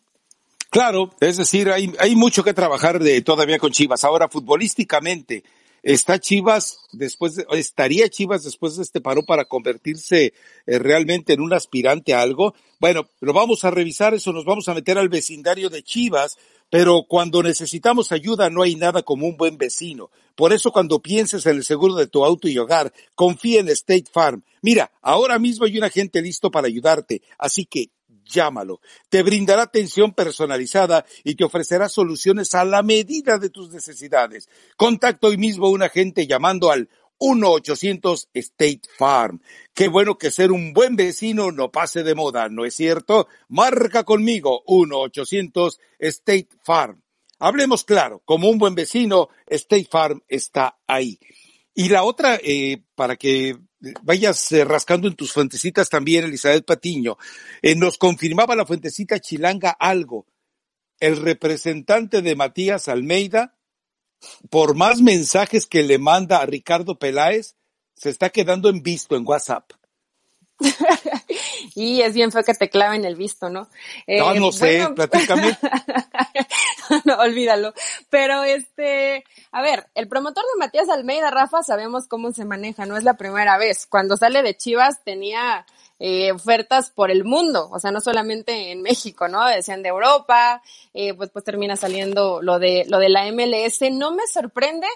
Claro, 0.70 1.10
es 1.20 1.38
decir, 1.38 1.72
hay, 1.72 1.94
hay 2.00 2.16
mucho 2.16 2.44
que 2.44 2.54
trabajar 2.54 3.00
de, 3.00 3.22
todavía 3.22 3.58
con 3.58 3.72
Chivas. 3.72 4.04
Ahora, 4.04 4.28
futbolísticamente, 4.28 5.44
¿está 5.84 6.20
Chivas 6.20 6.80
después, 6.92 7.36
de, 7.36 7.46
estaría 7.52 8.10
Chivas 8.10 8.44
después 8.44 8.76
de 8.76 8.84
este 8.84 9.02
paro 9.02 9.24
para 9.24 9.46
convertirse 9.46 10.34
eh, 10.66 10.80
realmente 10.80 11.34
en 11.34 11.42
un 11.42 11.54
aspirante 11.54 12.14
a 12.14 12.22
algo? 12.22 12.54
Bueno, 12.80 13.10
lo 13.20 13.34
vamos 13.34 13.66
a 13.66 13.72
revisar, 13.72 14.14
eso 14.14 14.32
nos 14.34 14.46
vamos 14.46 14.70
a 14.70 14.74
meter 14.74 14.98
al 14.98 15.10
vecindario 15.10 15.70
de 15.70 15.84
Chivas, 15.84 16.38
pero 16.70 17.06
cuando 17.08 17.44
necesitamos 17.44 18.12
ayuda 18.12 18.50
no 18.50 18.62
hay 18.64 18.76
nada 18.76 19.02
como 19.04 19.28
un 19.28 19.38
buen 19.38 19.58
vecino. 19.58 20.12
Por 20.36 20.54
eso 20.54 20.72
cuando 20.72 21.02
pienses 21.02 21.46
en 21.46 21.58
el 21.58 21.64
seguro 21.64 21.96
de 21.96 22.08
tu 22.08 22.24
auto 22.24 22.48
y 22.48 22.58
hogar, 22.58 22.94
confía 23.16 23.60
en 23.60 23.70
State 23.70 24.06
Farm. 24.12 24.44
Mira, 24.62 24.92
ahora 25.02 25.40
mismo 25.40 25.66
hay 25.66 25.78
un 25.78 25.84
agente 25.84 26.22
listo 26.22 26.52
para 26.52 26.68
ayudarte, 26.68 27.22
así 27.38 27.66
que 27.66 27.90
llámalo. 28.30 28.80
Te 29.10 29.24
brindará 29.24 29.64
atención 29.64 30.14
personalizada 30.14 31.06
y 31.24 31.36
te 31.36 31.44
ofrecerá 31.44 31.90
soluciones 31.90 32.54
a 32.56 32.64
la 32.64 32.84
medida 32.84 33.38
de 33.38 33.50
tus 33.50 33.72
necesidades. 33.72 34.50
Contacta 34.78 35.28
hoy 35.28 35.38
mismo 35.38 35.70
un 35.70 35.84
agente 35.84 36.28
llamando 36.28 36.72
al 36.72 36.90
1-800 37.20 38.30
State 38.34 38.82
Farm. 38.98 39.42
Qué 39.74 39.88
bueno 39.90 40.18
que 40.18 40.32
ser 40.32 40.52
un 40.52 40.74
buen 40.74 40.96
vecino 40.96 41.52
no 41.52 41.72
pase 41.72 42.04
de 42.04 42.16
moda, 42.16 42.50
¿no 42.50 42.66
es 42.66 42.76
cierto? 42.76 43.28
Marca 43.50 44.04
conmigo 44.04 44.64
1-800 44.66 45.78
State 46.00 46.50
Farm. 46.64 47.02
Hablemos 47.40 47.86
claro, 47.86 48.22
como 48.26 48.50
un 48.50 48.58
buen 48.58 48.76
vecino, 48.76 49.30
State 49.48 49.88
Farm 49.90 50.22
está 50.28 50.78
ahí. 50.88 51.20
Y 51.74 51.88
la 51.88 52.04
otra, 52.04 52.38
eh, 52.44 52.84
para 52.96 53.16
que 53.16 53.58
vayas 54.02 54.50
rascando 54.66 55.08
en 55.08 55.16
tus 55.16 55.32
fuentecitas 55.32 55.90
también, 55.90 56.26
Elizabeth 56.26 56.66
Patiño, 56.66 57.18
eh, 57.62 57.76
nos 57.76 57.98
confirmaba 57.98 58.56
la 58.56 58.66
fuentecita 58.66 59.20
chilanga 59.20 59.72
algo. 59.72 60.26
El 61.00 61.18
representante 61.18 62.22
de 62.22 62.36
Matías 62.36 62.88
Almeida 62.88 63.60
por 64.50 64.76
más 64.76 65.02
mensajes 65.02 65.66
que 65.66 65.84
le 65.84 65.98
manda 65.98 66.38
a 66.38 66.46
Ricardo 66.46 66.98
Peláez, 66.98 67.56
se 67.96 68.10
está 68.10 68.30
quedando 68.30 68.70
en 68.70 68.82
visto 68.82 69.16
en 69.16 69.26
WhatsApp. 69.26 69.72
y 71.80 72.02
es 72.02 72.14
bien 72.14 72.30
feo 72.32 72.44
que 72.44 72.54
te 72.54 72.70
claven 72.70 73.06
el 73.06 73.16
visto, 73.16 73.50
¿no? 73.50 73.70
no, 74.06 74.34
no 74.34 74.50
eh, 74.50 74.52
sé, 74.52 74.88
platícame. 74.94 75.58
no, 77.06 77.16
olvídalo. 77.20 77.74
Pero 78.10 78.44
este, 78.44 79.24
a 79.54 79.62
ver, 79.62 79.88
el 79.96 80.10
promotor 80.10 80.44
de 80.44 80.60
Matías 80.60 80.90
Almeida, 80.90 81.32
Rafa, 81.32 81.64
sabemos 81.64 82.08
cómo 82.08 82.34
se 82.34 82.44
maneja, 82.44 82.86
no 82.86 82.98
es 82.98 83.06
la 83.06 83.14
primera 83.14 83.58
vez. 83.58 83.86
Cuando 83.86 84.18
sale 84.18 84.44
de 84.44 84.58
Chivas 84.58 85.02
tenía 85.06 85.66
eh, 86.00 86.34
ofertas 86.34 86.92
por 86.92 87.12
el 87.12 87.24
mundo, 87.24 87.70
o 87.72 87.80
sea, 87.80 87.92
no 87.92 88.02
solamente 88.02 88.72
en 88.72 88.82
México, 88.82 89.30
¿no? 89.30 89.46
Decían 89.46 89.82
de 89.82 89.88
Europa, 89.88 90.62
eh, 90.94 91.14
pues, 91.14 91.30
pues 91.30 91.46
termina 91.46 91.78
saliendo 91.78 92.42
lo 92.42 92.60
de, 92.60 92.86
lo 92.90 93.00
de 93.00 93.08
la 93.08 93.32
MLS. 93.32 93.90
No 93.92 94.12
me 94.12 94.28
sorprende, 94.28 94.88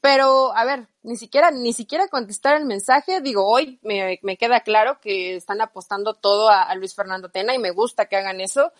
pero 0.00 0.56
a 0.56 0.64
ver, 0.64 0.88
ni 1.02 1.16
siquiera, 1.16 1.50
ni 1.50 1.72
siquiera 1.72 2.08
contestar 2.08 2.56
el 2.56 2.64
mensaje. 2.64 3.20
Digo, 3.20 3.46
hoy 3.46 3.78
me, 3.82 4.18
me 4.22 4.36
queda 4.36 4.60
claro 4.60 5.00
que 5.00 5.36
están 5.36 5.60
apostando 5.60 6.14
todo 6.14 6.48
a, 6.48 6.62
a 6.62 6.74
Luis 6.74 6.94
Fernando 6.94 7.30
Tena 7.30 7.54
y 7.54 7.58
me 7.58 7.70
gusta 7.70 8.06
que 8.06 8.16
hagan 8.16 8.40
eso, 8.40 8.72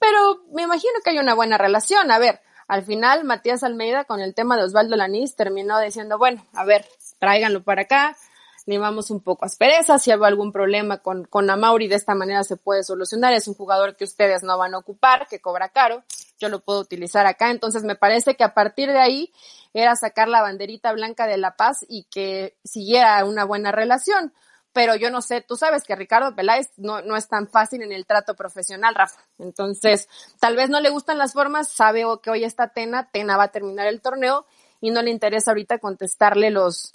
pero 0.00 0.42
me 0.52 0.62
imagino 0.62 0.94
que 1.02 1.10
hay 1.10 1.18
una 1.18 1.34
buena 1.34 1.58
relación. 1.58 2.10
A 2.10 2.18
ver, 2.18 2.40
al 2.66 2.82
final 2.84 3.24
Matías 3.24 3.62
Almeida 3.62 4.04
con 4.04 4.20
el 4.20 4.34
tema 4.34 4.56
de 4.56 4.64
Osvaldo 4.64 4.96
Lanís 4.96 5.36
terminó 5.36 5.78
diciendo, 5.80 6.18
bueno, 6.18 6.44
a 6.54 6.64
ver, 6.64 6.86
tráiganlo 7.18 7.62
para 7.62 7.82
acá, 7.82 8.16
vamos 8.66 9.10
un 9.10 9.20
poco 9.20 9.44
aspereza, 9.44 9.98
si 9.98 10.10
hay 10.10 10.18
algún 10.22 10.52
problema 10.52 10.98
con, 10.98 11.24
con 11.24 11.48
Amauri 11.50 11.88
de 11.88 11.96
esta 11.96 12.14
manera 12.14 12.44
se 12.44 12.56
puede 12.56 12.82
solucionar, 12.82 13.32
es 13.34 13.46
un 13.46 13.54
jugador 13.54 13.96
que 13.96 14.04
ustedes 14.04 14.42
no 14.42 14.56
van 14.56 14.74
a 14.74 14.78
ocupar, 14.78 15.26
que 15.28 15.40
cobra 15.40 15.68
caro, 15.68 16.02
yo 16.38 16.48
lo 16.48 16.60
puedo 16.60 16.80
utilizar 16.80 17.26
acá, 17.26 17.50
entonces 17.50 17.84
me 17.84 17.94
parece 17.94 18.36
que 18.36 18.44
a 18.44 18.54
partir 18.54 18.90
de 18.90 18.98
ahí 18.98 19.32
era 19.74 19.96
sacar 19.96 20.28
la 20.28 20.40
banderita 20.40 20.92
blanca 20.92 21.26
de 21.26 21.36
La 21.36 21.56
Paz 21.56 21.84
y 21.88 22.04
que 22.04 22.56
siguiera 22.64 23.24
una 23.24 23.44
buena 23.44 23.72
relación. 23.72 24.32
Pero 24.72 24.96
yo 24.96 25.08
no 25.08 25.22
sé, 25.22 25.40
tú 25.40 25.56
sabes 25.56 25.84
que 25.84 25.94
Ricardo 25.94 26.34
Peláez 26.34 26.70
no, 26.78 27.00
no 27.00 27.16
es 27.16 27.28
tan 27.28 27.46
fácil 27.46 27.82
en 27.82 27.92
el 27.92 28.06
trato 28.06 28.34
profesional, 28.34 28.96
Rafa. 28.96 29.20
Entonces, 29.38 30.08
tal 30.40 30.56
vez 30.56 30.68
no 30.68 30.80
le 30.80 30.90
gustan 30.90 31.16
las 31.16 31.32
formas, 31.32 31.68
sabe 31.68 32.02
que 32.20 32.30
hoy 32.30 32.42
está 32.42 32.68
Tena, 32.68 33.08
Tena 33.12 33.36
va 33.36 33.44
a 33.44 33.52
terminar 33.52 33.86
el 33.86 34.00
torneo 34.00 34.46
y 34.80 34.90
no 34.90 35.00
le 35.00 35.12
interesa 35.12 35.52
ahorita 35.52 35.78
contestarle 35.78 36.50
los, 36.50 36.92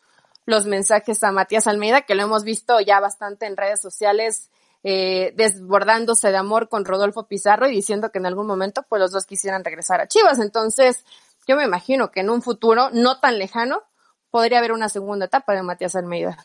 los 0.49 0.65
mensajes 0.65 1.23
a 1.23 1.31
Matías 1.31 1.67
Almeida, 1.67 2.01
que 2.01 2.15
lo 2.15 2.23
hemos 2.23 2.43
visto 2.43 2.79
ya 2.79 2.99
bastante 2.99 3.45
en 3.45 3.55
redes 3.55 3.81
sociales, 3.81 4.49
eh, 4.83 5.33
desbordándose 5.35 6.31
de 6.31 6.37
amor 6.37 6.69
con 6.69 6.85
Rodolfo 6.85 7.27
Pizarro 7.27 7.67
y 7.67 7.71
diciendo 7.71 8.11
que 8.11 8.19
en 8.19 8.25
algún 8.25 8.47
momento 8.47 8.83
pues 8.87 8.99
los 8.99 9.11
dos 9.11 9.25
quisieran 9.25 9.63
regresar 9.63 10.01
a 10.01 10.07
Chivas. 10.07 10.39
Entonces, 10.39 11.05
yo 11.47 11.55
me 11.55 11.63
imagino 11.63 12.11
que 12.11 12.21
en 12.21 12.29
un 12.29 12.41
futuro 12.41 12.89
no 12.91 13.19
tan 13.19 13.39
lejano 13.39 13.83
podría 14.31 14.59
haber 14.59 14.71
una 14.71 14.89
segunda 14.89 15.25
etapa 15.25 15.53
de 15.53 15.63
Matías 15.63 15.95
Almeida. 15.95 16.37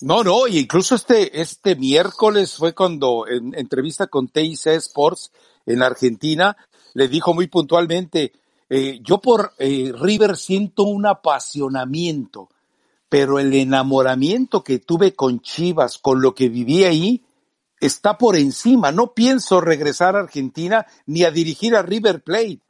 No, 0.00 0.22
no, 0.22 0.46
y 0.46 0.58
incluso 0.58 0.94
este, 0.94 1.40
este 1.40 1.74
miércoles 1.74 2.54
fue 2.56 2.74
cuando 2.74 3.26
en 3.26 3.54
entrevista 3.54 4.08
con 4.08 4.28
TIC 4.28 4.66
Sports 4.66 5.32
en 5.64 5.82
Argentina, 5.82 6.56
le 6.94 7.08
dijo 7.08 7.32
muy 7.32 7.46
puntualmente, 7.46 8.32
eh, 8.68 8.98
yo 9.02 9.20
por 9.20 9.52
eh, 9.58 9.92
River 9.94 10.36
siento 10.36 10.82
un 10.82 11.06
apasionamiento 11.06 12.48
pero 13.16 13.38
el 13.38 13.54
enamoramiento 13.54 14.62
que 14.62 14.78
tuve 14.78 15.14
con 15.14 15.40
Chivas, 15.40 15.96
con 15.96 16.20
lo 16.20 16.34
que 16.34 16.50
viví 16.50 16.84
ahí, 16.84 17.24
está 17.80 18.18
por 18.18 18.36
encima. 18.36 18.92
No 18.92 19.14
pienso 19.14 19.62
regresar 19.62 20.16
a 20.16 20.18
Argentina 20.20 20.86
ni 21.06 21.24
a 21.24 21.30
dirigir 21.30 21.74
a 21.76 21.80
River 21.80 22.22
Plate. 22.22 22.60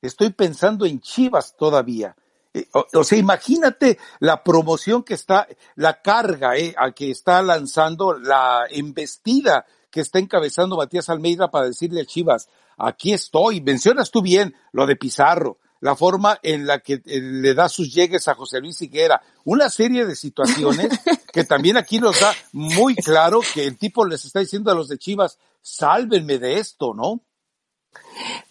Estoy 0.00 0.30
pensando 0.30 0.86
en 0.86 1.02
Chivas 1.02 1.54
todavía. 1.54 2.16
Eh, 2.54 2.66
o, 2.72 3.04
sea, 3.04 3.18
imagínate 3.18 3.98
la 4.20 4.42
promoción 4.42 5.02
que 5.02 5.12
está, 5.12 5.46
la 5.74 6.00
carga 6.00 6.56
eh, 6.56 6.74
a 6.78 6.92
que 6.92 7.10
está 7.10 7.42
lanzando, 7.42 8.18
la 8.18 8.64
embestida 8.70 9.66
que 9.90 10.00
está 10.00 10.18
encabezando 10.18 10.78
Matías 10.78 11.10
Almeida 11.10 11.50
para 11.50 11.66
decirle 11.66 12.00
a 12.00 12.06
Chivas, 12.06 12.48
aquí 12.78 13.12
estoy. 13.12 13.60
Mencionas 13.60 14.10
tú 14.10 14.22
bien 14.22 14.54
lo 14.72 14.86
de 14.86 14.96
Pizarro, 14.96 15.58
la 15.80 15.96
forma 15.96 16.38
en 16.42 16.66
la 16.66 16.80
que 16.80 17.02
eh, 17.04 17.20
le 17.20 17.54
da 17.54 17.68
sus 17.68 17.92
llegues 17.92 18.28
a 18.28 18.34
José 18.34 18.60
Luis 18.60 18.80
Higuera, 18.82 19.22
una 19.44 19.68
serie 19.68 20.06
de 20.06 20.14
situaciones 20.14 20.88
que 21.32 21.44
también 21.44 21.76
aquí 21.76 21.98
nos 21.98 22.20
da 22.20 22.34
muy 22.52 22.94
claro 22.94 23.40
que 23.54 23.66
el 23.66 23.78
tipo 23.78 24.04
les 24.04 24.24
está 24.24 24.40
diciendo 24.40 24.70
a 24.70 24.74
los 24.74 24.88
de 24.88 24.98
Chivas, 24.98 25.38
sálvenme 25.62 26.38
de 26.38 26.58
esto, 26.58 26.94
¿no? 26.94 27.22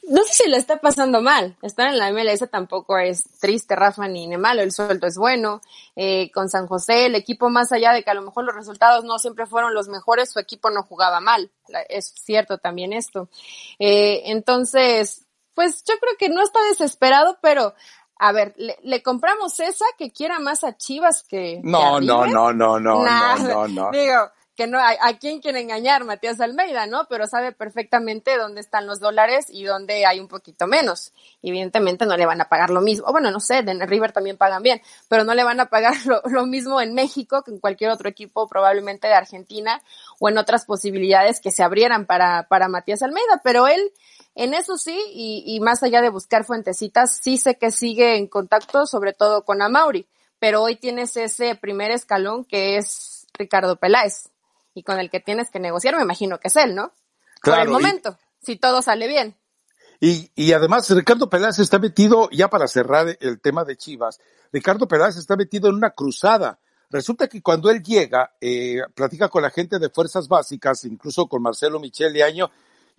No 0.04 0.24
sé 0.24 0.44
si 0.44 0.50
le 0.50 0.58
está 0.58 0.82
pasando 0.82 1.22
mal. 1.22 1.56
Estar 1.62 1.88
en 1.88 1.98
la 1.98 2.12
MLS 2.12 2.50
tampoco 2.50 2.98
es 2.98 3.24
triste, 3.40 3.76
Rafa, 3.76 4.08
ni, 4.08 4.26
ni 4.26 4.38
malo. 4.38 4.62
El 4.62 4.72
sueldo 4.72 5.06
es 5.06 5.18
bueno. 5.18 5.62
Eh, 5.96 6.32
con 6.32 6.50
San 6.50 6.68
José, 6.68 7.06
el 7.06 7.16
equipo, 7.16 7.50
más 7.50 7.72
allá 7.72 7.94
de 7.94 8.04
que 8.04 8.10
a 8.10 8.16
lo 8.16 8.24
mejor 8.24 8.44
los 8.44 8.56
resultados 8.56 9.06
no 9.06 9.20
siempre 9.20 9.46
fueron 9.46 9.74
los 9.74 9.88
mejores, 9.88 10.32
su 10.32 10.40
equipo 10.40 10.72
no 10.72 10.84
jugaba 10.84 11.22
mal. 11.22 11.52
Es 11.90 12.08
cierto 12.08 12.58
también 12.58 12.92
esto. 12.92 13.30
Eh, 13.78 14.24
entonces, 14.26 15.28
pues 15.60 15.84
yo 15.84 15.96
creo 16.00 16.14
que 16.18 16.30
no 16.30 16.42
está 16.42 16.58
desesperado, 16.70 17.38
pero 17.42 17.74
a 18.18 18.32
ver, 18.32 18.56
le, 18.58 19.04
compramos 19.04 19.60
esa 19.60 19.84
que 19.98 20.10
quiera 20.10 20.40
más 20.40 20.64
a 20.64 20.78
Chivas 20.78 21.22
que. 21.24 21.60
No, 21.66 22.00
no, 22.00 22.26
no, 22.26 22.54
no, 22.54 22.80
no, 22.80 23.04
no, 23.04 23.68
no, 23.68 23.92
Digo, 23.92 24.32
que 24.56 24.68
no, 24.68 24.80
a, 24.80 24.96
a, 25.02 25.18
quién 25.18 25.42
quiere 25.42 25.60
engañar 25.60 26.06
Matías 26.06 26.40
Almeida, 26.40 26.86
¿no? 26.86 27.08
Pero 27.10 27.28
sabe 27.28 27.52
perfectamente 27.52 28.38
dónde 28.38 28.62
están 28.62 28.88
los 28.88 29.02
dólares 29.02 29.48
y 29.50 29.66
dónde 29.66 30.06
hay 30.06 30.22
un 30.22 30.30
poquito 30.30 30.66
menos. 30.66 31.12
Evidentemente 31.42 32.06
no 32.06 32.16
le 32.16 32.26
van 32.26 32.40
a 32.40 32.48
pagar 32.48 32.70
lo 32.70 32.80
mismo. 32.80 33.12
Bueno, 33.12 33.32
no 33.32 33.42
sé, 33.42 33.58
en 33.58 33.86
River 33.86 34.14
también 34.14 34.38
pagan 34.38 34.64
bien, 34.64 34.82
pero 35.10 35.26
no 35.26 35.34
le 35.34 35.44
van 35.44 35.60
a 35.60 35.66
pagar 35.66 35.96
lo, 36.06 36.22
lo 36.24 36.46
mismo 36.46 36.80
en 36.80 36.94
México 36.94 37.44
que 37.44 37.52
en 37.52 37.60
cualquier 37.60 37.92
otro 37.92 38.08
equipo, 38.08 38.48
probablemente 38.48 39.10
de 39.10 39.14
Argentina 39.14 39.82
o 40.22 40.30
en 40.30 40.38
otras 40.38 40.64
posibilidades 40.64 41.42
que 41.42 41.52
se 41.52 41.64
abrieran 41.64 42.06
para, 42.06 42.48
para 42.48 42.70
Matías 42.70 43.02
Almeida. 43.02 43.42
Pero 43.44 43.68
él, 43.68 43.92
En 44.40 44.54
eso 44.54 44.78
sí, 44.78 44.98
y, 45.12 45.44
y 45.46 45.60
más 45.60 45.84
allá 45.84 46.02
de 46.02 46.10
buscar 46.10 46.46
fuentecitas, 46.46 47.20
sí 47.22 47.38
sé 47.38 47.56
que 47.56 47.72
sigue 47.72 48.16
en 48.16 48.28
contacto, 48.28 48.86
sobre 48.86 49.12
todo 49.12 49.44
con 49.44 49.62
Amauri, 49.62 50.08
pero 50.40 50.62
hoy 50.64 50.78
tienes 50.78 51.18
ese 51.18 51.56
primer 51.56 51.92
escalón 51.92 52.46
que 52.46 52.78
es 52.78 53.28
Ricardo 53.34 53.76
Peláez 53.76 54.30
y 54.74 54.84
con 54.84 54.98
el 54.98 55.10
que 55.10 55.20
tienes 55.20 55.52
que 55.52 55.60
negociar, 55.60 55.98
me 55.98 56.04
imagino 56.04 56.40
que 56.40 56.48
es 56.48 56.56
él, 56.56 56.74
¿no? 56.74 56.94
Por 57.44 57.60
el 57.60 57.68
momento, 57.68 58.18
si 58.42 58.56
todo 58.56 58.82
sale 58.82 59.10
bien. 59.10 59.36
Y, 60.00 60.32
y 60.36 60.54
además 60.54 60.90
Ricardo 60.90 61.30
Peláez 61.30 61.60
está 61.60 61.78
metido, 61.78 62.30
ya 62.32 62.50
para 62.50 62.70
cerrar 62.70 63.18
el 63.20 63.42
tema 63.42 63.66
de 63.66 63.76
Chivas, 63.76 64.22
Ricardo 64.54 64.88
Peláez 64.88 65.18
está 65.18 65.36
metido 65.36 65.68
en 65.68 65.76
una 65.76 65.90
cruzada. 65.90 66.60
Resulta 66.90 67.28
que 67.28 67.42
cuando 67.42 67.70
él 67.70 67.84
llega, 67.84 68.32
eh, 68.40 68.78
platica 68.96 69.28
con 69.28 69.44
la 69.44 69.50
gente 69.50 69.80
de 69.80 69.90
Fuerzas 69.90 70.30
Básicas, 70.30 70.86
incluso 70.86 71.28
con 71.28 71.42
Marcelo 71.42 71.78
Michele 71.82 72.24
Año, 72.24 72.50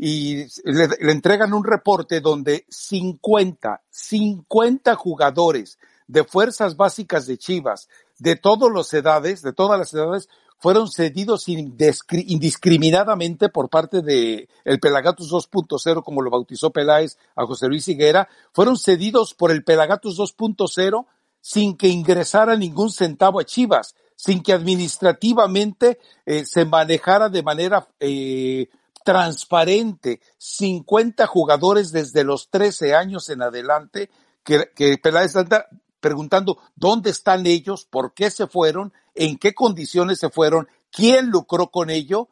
y 0.02 0.46
le, 0.64 1.12
entregan 1.12 1.52
un 1.52 1.62
reporte 1.62 2.22
donde 2.22 2.64
50, 2.70 3.82
50 3.90 4.94
jugadores 4.94 5.78
de 6.06 6.24
Fuerzas 6.24 6.74
Básicas 6.74 7.26
de 7.26 7.36
Chivas, 7.36 7.90
de 8.18 8.36
todas 8.36 8.72
las 8.74 8.94
edades, 8.94 9.42
de 9.42 9.52
todas 9.52 9.78
las 9.78 9.92
edades, 9.92 10.30
fueron 10.56 10.90
cedidos 10.90 11.48
indiscriminadamente 11.48 13.50
por 13.50 13.68
parte 13.68 14.00
de 14.00 14.48
el 14.64 14.80
Pelagatus 14.80 15.30
2.0, 15.30 16.02
como 16.02 16.22
lo 16.22 16.30
bautizó 16.30 16.70
Peláez 16.70 17.18
a 17.36 17.44
José 17.44 17.68
Luis 17.68 17.86
Higuera, 17.86 18.26
fueron 18.52 18.78
cedidos 18.78 19.34
por 19.34 19.50
el 19.50 19.64
Pelagatus 19.64 20.18
2.0 20.18 21.04
sin 21.42 21.76
que 21.76 21.88
ingresara 21.88 22.56
ningún 22.56 22.90
centavo 22.90 23.38
a 23.38 23.44
Chivas, 23.44 23.94
sin 24.16 24.42
que 24.42 24.54
administrativamente 24.54 25.98
eh, 26.24 26.46
se 26.46 26.64
manejara 26.64 27.28
de 27.28 27.42
manera 27.42 27.86
eh, 28.00 28.70
transparente. 29.04 30.20
50 30.38 31.26
jugadores 31.26 31.92
desde 31.92 32.24
los 32.24 32.50
13 32.50 32.94
años 32.94 33.28
en 33.28 33.42
adelante 33.42 34.10
que, 34.44 34.70
que 34.74 34.98
Peláez 34.98 35.36
anda 35.36 35.66
preguntando 36.00 36.58
dónde 36.74 37.10
están 37.10 37.46
ellos, 37.46 37.84
por 37.84 38.14
qué 38.14 38.30
se 38.30 38.46
fueron, 38.46 38.92
en 39.14 39.38
qué 39.38 39.54
condiciones 39.54 40.18
se 40.18 40.30
fueron, 40.30 40.68
quién 40.90 41.30
lucró 41.30 41.70
con 41.70 41.90
ello. 41.90 42.28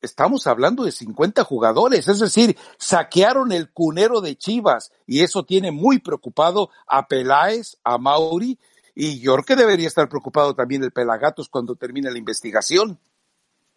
Estamos 0.00 0.48
hablando 0.48 0.82
de 0.84 0.90
50 0.90 1.44
jugadores, 1.44 2.08
es 2.08 2.18
decir, 2.18 2.58
saquearon 2.76 3.52
el 3.52 3.70
cunero 3.70 4.20
de 4.20 4.36
Chivas 4.36 4.90
y 5.06 5.20
eso 5.20 5.44
tiene 5.44 5.70
muy 5.70 6.00
preocupado 6.00 6.70
a 6.88 7.06
Peláez, 7.06 7.76
a 7.84 7.98
Mauri 7.98 8.58
y 8.94 9.20
yo 9.20 9.34
creo 9.34 9.44
que 9.44 9.56
debería 9.56 9.88
estar 9.88 10.08
preocupado 10.08 10.54
también 10.54 10.82
el 10.82 10.92
Pelagatos 10.92 11.48
cuando 11.48 11.76
termine 11.76 12.10
la 12.10 12.18
investigación. 12.18 12.98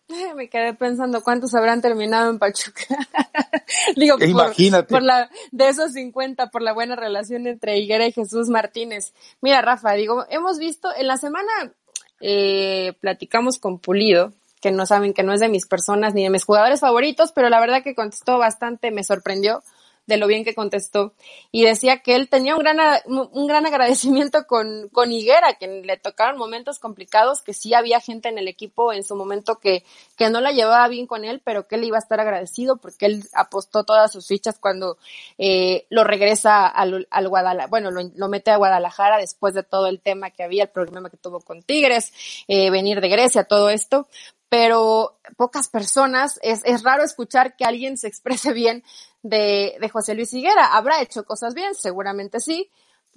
Me 0.35 0.49
quedé 0.49 0.73
pensando 0.73 1.23
cuántos 1.23 1.53
habrán 1.55 1.81
terminado 1.81 2.29
en 2.29 2.39
Pachuca. 2.39 2.85
Digo, 3.95 4.17
imagínate. 4.23 4.89
Por, 4.89 5.03
la, 5.03 5.29
de 5.51 5.69
esos 5.69 5.93
50, 5.93 6.47
por 6.47 6.61
la 6.61 6.73
buena 6.73 6.95
relación 6.95 7.47
entre 7.47 7.77
Higuera 7.77 8.07
y 8.07 8.11
Jesús 8.11 8.49
Martínez. 8.49 9.13
Mira, 9.41 9.61
Rafa, 9.61 9.93
digo, 9.93 10.25
hemos 10.29 10.59
visto, 10.59 10.89
en 10.95 11.07
la 11.07 11.17
semana 11.17 11.73
eh, 12.21 12.93
platicamos 13.01 13.57
con 13.59 13.79
Pulido, 13.79 14.33
que 14.61 14.71
no 14.71 14.85
saben 14.85 15.13
que 15.13 15.23
no 15.23 15.33
es 15.33 15.39
de 15.39 15.49
mis 15.49 15.67
personas 15.67 16.13
ni 16.13 16.23
de 16.23 16.29
mis 16.29 16.45
jugadores 16.45 16.79
favoritos, 16.79 17.31
pero 17.31 17.49
la 17.49 17.59
verdad 17.59 17.83
que 17.83 17.95
contestó 17.95 18.37
bastante, 18.37 18.91
me 18.91 19.03
sorprendió 19.03 19.63
de 20.07 20.17
lo 20.17 20.27
bien 20.27 20.43
que 20.43 20.55
contestó. 20.55 21.13
Y 21.51 21.63
decía 21.63 21.99
que 21.99 22.15
él 22.15 22.29
tenía 22.29 22.55
un 22.55 22.61
gran, 22.61 22.77
un 23.07 23.47
gran 23.47 23.65
agradecimiento 23.65 24.45
con, 24.47 24.89
con 24.89 25.11
Higuera, 25.11 25.55
que 25.55 25.67
le 25.67 25.97
tocaron 25.97 26.37
momentos 26.37 26.79
complicados, 26.79 27.41
que 27.41 27.53
sí 27.53 27.73
había 27.73 27.99
gente 27.99 28.29
en 28.29 28.37
el 28.37 28.47
equipo 28.47 28.93
en 28.93 29.03
su 29.03 29.15
momento 29.15 29.59
que, 29.59 29.83
que 30.15 30.29
no 30.29 30.41
la 30.41 30.51
llevaba 30.51 30.87
bien 30.87 31.07
con 31.07 31.25
él, 31.25 31.41
pero 31.43 31.67
que 31.67 31.75
él 31.75 31.83
iba 31.83 31.97
a 31.97 31.99
estar 31.99 32.19
agradecido 32.19 32.77
porque 32.77 33.05
él 33.07 33.23
apostó 33.33 33.83
todas 33.83 34.11
sus 34.11 34.27
fichas 34.27 34.59
cuando 34.59 34.97
eh, 35.37 35.85
lo 35.89 36.03
regresa 36.03 36.67
al, 36.67 37.07
al 37.09 37.29
Guadalajara, 37.29 37.67
bueno, 37.67 37.91
lo, 37.91 38.01
lo, 38.15 38.27
mete 38.27 38.51
a 38.51 38.57
Guadalajara 38.57 39.17
después 39.17 39.53
de 39.53 39.63
todo 39.63 39.87
el 39.87 39.99
tema 40.01 40.31
que 40.31 40.43
había, 40.43 40.63
el 40.63 40.69
problema 40.69 41.09
que 41.09 41.17
tuvo 41.17 41.39
con 41.39 41.63
Tigres, 41.63 42.13
eh, 42.47 42.69
venir 42.69 43.01
de 43.01 43.09
Grecia, 43.09 43.43
todo 43.43 43.69
esto, 43.69 44.07
pero 44.49 45.17
pocas 45.37 45.67
personas, 45.67 46.39
es, 46.41 46.61
es 46.65 46.83
raro 46.83 47.03
escuchar 47.03 47.55
que 47.55 47.65
alguien 47.65 47.97
se 47.97 48.07
exprese 48.07 48.53
bien 48.53 48.83
de, 49.25 49.89
José 49.91 50.13
Luis 50.13 50.33
Higuera. 50.33 50.75
¿Habrá 50.75 51.01
hecho 51.01 51.25
cosas 51.25 51.53
bien? 51.53 51.73
Seguramente 51.73 52.39
sí, 52.39 52.69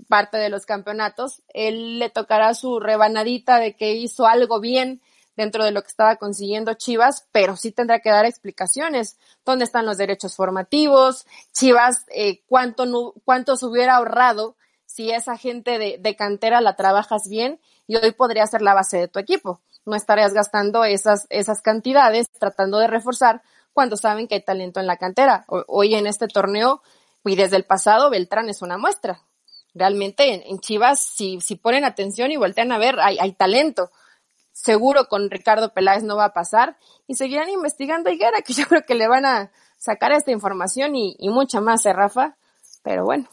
parte 0.08 0.38
de 0.38 0.48
los 0.48 0.64
campeonatos. 0.64 1.42
Él 1.48 1.98
le 1.98 2.08
tocará 2.08 2.54
su 2.54 2.80
rebanadita 2.80 3.58
de 3.58 3.76
que 3.76 3.92
hizo 3.92 4.26
algo 4.26 4.58
bien 4.58 5.02
dentro 5.36 5.64
de 5.64 5.70
lo 5.70 5.82
que 5.82 5.88
estaba 5.88 6.16
consiguiendo 6.16 6.74
Chivas, 6.74 7.28
pero 7.30 7.56
sí 7.56 7.72
tendrá 7.72 8.00
que 8.00 8.10
dar 8.10 8.24
explicaciones. 8.24 9.18
¿Dónde 9.44 9.66
están 9.66 9.86
los 9.86 9.98
derechos 9.98 10.34
formativos? 10.34 11.26
Chivas, 11.52 12.06
eh, 12.08 12.42
¿cuánto, 12.46 13.14
cuánto 13.24 13.56
se 13.56 13.66
hubiera 13.66 13.96
ahorrado 13.96 14.56
si 14.86 15.10
esa 15.10 15.36
gente 15.36 15.78
de, 15.78 15.98
de 15.98 16.16
cantera 16.16 16.60
la 16.60 16.74
trabajas 16.74 17.28
bien 17.28 17.60
y 17.86 17.96
hoy 17.96 18.12
podría 18.12 18.46
ser 18.46 18.62
la 18.62 18.74
base 18.74 18.96
de 18.96 19.08
tu 19.08 19.18
equipo? 19.18 19.60
No 19.84 19.94
estarías 19.94 20.32
gastando 20.32 20.84
esas, 20.84 21.26
esas 21.28 21.60
cantidades 21.60 22.26
tratando 22.38 22.78
de 22.78 22.88
reforzar 22.88 23.42
cuando 23.78 23.96
saben 23.96 24.26
que 24.26 24.34
hay 24.34 24.42
talento 24.42 24.80
en 24.80 24.88
la 24.88 24.96
cantera. 24.96 25.44
Hoy 25.68 25.94
en 25.94 26.08
este 26.08 26.26
torneo 26.26 26.82
y 27.24 27.36
desde 27.36 27.54
el 27.54 27.62
pasado 27.62 28.10
Beltrán 28.10 28.48
es 28.48 28.60
una 28.60 28.76
muestra. 28.76 29.22
Realmente 29.72 30.50
en, 30.50 30.58
Chivas, 30.58 30.98
si, 31.00 31.40
si 31.40 31.54
ponen 31.54 31.84
atención 31.84 32.32
y 32.32 32.36
voltean 32.36 32.72
a 32.72 32.78
ver, 32.78 32.98
hay, 32.98 33.18
hay 33.20 33.34
talento. 33.34 33.92
Seguro 34.50 35.04
con 35.04 35.30
Ricardo 35.30 35.72
Peláez 35.72 36.02
no 36.02 36.16
va 36.16 36.24
a 36.24 36.32
pasar 36.32 36.76
y 37.06 37.14
seguirán 37.14 37.50
investigando 37.50 38.10
a 38.10 38.12
Higuera, 38.12 38.42
que 38.42 38.52
yo 38.52 38.66
creo 38.66 38.82
que 38.82 38.96
le 38.96 39.06
van 39.06 39.24
a 39.24 39.52
sacar 39.78 40.10
esta 40.10 40.32
información 40.32 40.96
y, 40.96 41.14
y 41.16 41.28
mucha 41.28 41.60
más, 41.60 41.86
¿eh, 41.86 41.92
Rafa? 41.92 42.36
Pero 42.82 43.04
bueno. 43.04 43.28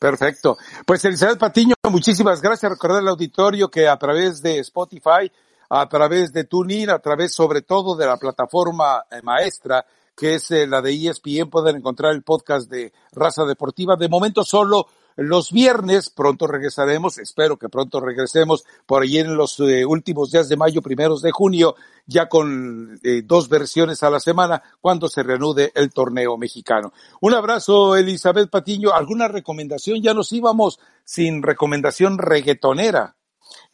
Perfecto. 0.00 0.58
Pues 0.84 1.04
Elizabeth 1.04 1.38
Patiño, 1.38 1.76
muchísimas 1.88 2.42
gracias. 2.42 2.68
Recordar 2.68 2.98
al 2.98 3.06
auditorio 3.06 3.70
que 3.70 3.86
a 3.86 3.96
través 3.96 4.42
de 4.42 4.58
Spotify 4.58 5.30
a 5.74 5.88
través 5.88 6.34
de 6.34 6.44
TuneIn, 6.44 6.90
a 6.90 6.98
través 6.98 7.32
sobre 7.32 7.62
todo 7.62 7.96
de 7.96 8.04
la 8.04 8.18
plataforma 8.18 9.04
eh, 9.10 9.22
maestra 9.22 9.86
que 10.14 10.34
es 10.34 10.50
eh, 10.50 10.66
la 10.66 10.82
de 10.82 10.92
ESPN, 10.92 11.48
pueden 11.48 11.76
encontrar 11.76 12.12
el 12.12 12.22
podcast 12.22 12.70
de 12.70 12.92
Raza 13.12 13.46
Deportiva. 13.46 13.96
De 13.96 14.10
momento 14.10 14.44
solo 14.44 14.88
los 15.16 15.50
viernes, 15.50 16.10
pronto 16.10 16.46
regresaremos, 16.46 17.16
espero 17.16 17.56
que 17.56 17.70
pronto 17.70 18.00
regresemos 18.00 18.64
por 18.84 19.02
ahí 19.02 19.16
en 19.16 19.34
los 19.34 19.58
eh, 19.60 19.86
últimos 19.86 20.30
días 20.30 20.50
de 20.50 20.58
mayo, 20.58 20.82
primeros 20.82 21.22
de 21.22 21.32
junio, 21.32 21.74
ya 22.04 22.28
con 22.28 23.00
dos 23.24 23.48
versiones 23.48 24.02
a 24.02 24.10
la 24.10 24.20
semana, 24.20 24.62
cuando 24.82 25.08
se 25.08 25.22
reanude 25.22 25.72
el 25.74 25.90
torneo 25.90 26.36
mexicano. 26.36 26.92
Un 27.22 27.32
abrazo, 27.32 27.96
Elizabeth 27.96 28.50
Patiño. 28.50 28.92
¿Alguna 28.92 29.28
recomendación? 29.28 30.02
Ya 30.02 30.12
nos 30.12 30.32
íbamos 30.32 30.78
sin 31.04 31.42
recomendación 31.42 32.18
reggaetonera. 32.18 33.16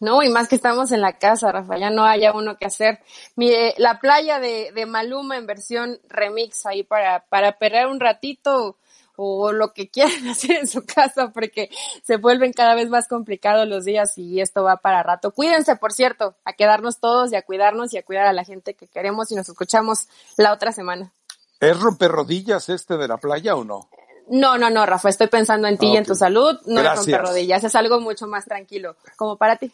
No, 0.01 0.23
y 0.23 0.29
más 0.29 0.49
que 0.49 0.55
estamos 0.55 0.93
en 0.93 1.01
la 1.01 1.19
casa, 1.19 1.51
Rafa, 1.51 1.77
ya 1.77 1.91
no 1.91 2.05
haya 2.05 2.33
uno 2.33 2.57
que 2.57 2.67
hacer. 2.67 3.01
Mire, 3.35 3.75
la 3.79 3.99
playa 3.99 4.39
de, 4.39 4.71
de 4.73 4.87
Maluma 4.87 5.37
en 5.37 5.47
versión 5.47 5.99
remix 6.09 6.67
ahí 6.67 6.85
para, 6.85 7.25
para 7.29 7.59
perder 7.59 7.87
un 7.89 7.99
ratito 7.99 8.77
o 9.21 9.51
lo 9.51 9.73
que 9.73 9.91
quieran 9.91 10.29
hacer 10.29 10.59
en 10.59 10.69
su 10.69 10.87
casa 10.87 11.33
porque 11.33 11.71
se 12.05 12.17
vuelven 12.17 12.53
cada 12.53 12.75
vez 12.75 12.89
más 12.89 13.09
complicados 13.09 13.67
los 13.67 13.85
días 13.85 14.17
y 14.17 14.41
esto 14.41 14.63
va 14.63 14.77
para 14.77 15.03
rato. 15.03 15.33
Cuídense, 15.33 15.77
por 15.77 15.93
cierto, 15.93 16.37
a 16.45 16.53
quedarnos 16.53 17.01
todos 17.01 17.33
y 17.33 17.37
a 17.37 17.43
cuidarnos 17.43 17.93
y 17.93 17.99
a 17.99 18.05
cuidar 18.05 18.27
a 18.27 18.33
la 18.33 18.45
gente 18.45 18.75
que 18.75 18.87
queremos 18.87 19.33
y 19.33 19.35
nos 19.35 19.49
escuchamos 19.49 20.09
la 20.37 20.53
otra 20.53 20.73
semana. 20.73 21.13
¿Es 21.61 21.79
romper 21.79 22.13
rodillas 22.13 22.69
este 22.69 22.97
de 22.97 23.09
la 23.09 23.17
playa 23.17 23.57
o 23.57 23.65
no? 23.65 23.91
No, 24.31 24.59
no, 24.59 24.71
no, 24.71 24.87
Rafa, 24.87 25.09
estoy 25.09 25.27
pensando 25.27 25.67
en 25.67 25.79
ti 25.79 25.87
okay. 25.87 25.95
y 25.95 25.97
en 25.97 26.05
tu 26.05 26.15
salud, 26.15 26.57
no 26.67 26.83
Gracias. 26.83 27.09
es 27.09 27.13
romper 27.15 27.31
rodillas, 27.31 27.65
es 27.65 27.75
algo 27.75 27.99
mucho 27.99 28.27
más 28.27 28.45
tranquilo, 28.45 28.95
como 29.17 29.37
para 29.37 29.57
ti. 29.57 29.73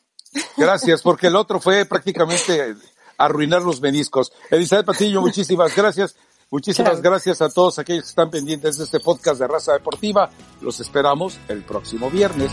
Gracias, 0.56 1.02
porque 1.02 1.28
el 1.28 1.36
otro 1.36 1.60
fue 1.60 1.84
prácticamente 1.84 2.74
arruinar 3.18 3.62
los 3.62 3.80
meniscos. 3.80 4.32
Elizabeth 4.50 4.86
Patillo, 4.86 5.20
muchísimas 5.20 5.74
gracias. 5.74 6.16
Muchísimas 6.50 7.00
claro. 7.00 7.10
gracias 7.10 7.42
a 7.42 7.48
todos 7.48 7.78
aquellos 7.78 8.04
que 8.04 8.10
están 8.10 8.30
pendientes 8.30 8.78
de 8.78 8.84
este 8.84 9.00
podcast 9.00 9.40
de 9.40 9.48
Raza 9.48 9.72
Deportiva. 9.72 10.30
Los 10.60 10.78
esperamos 10.78 11.38
el 11.48 11.64
próximo 11.64 12.10
viernes. 12.10 12.52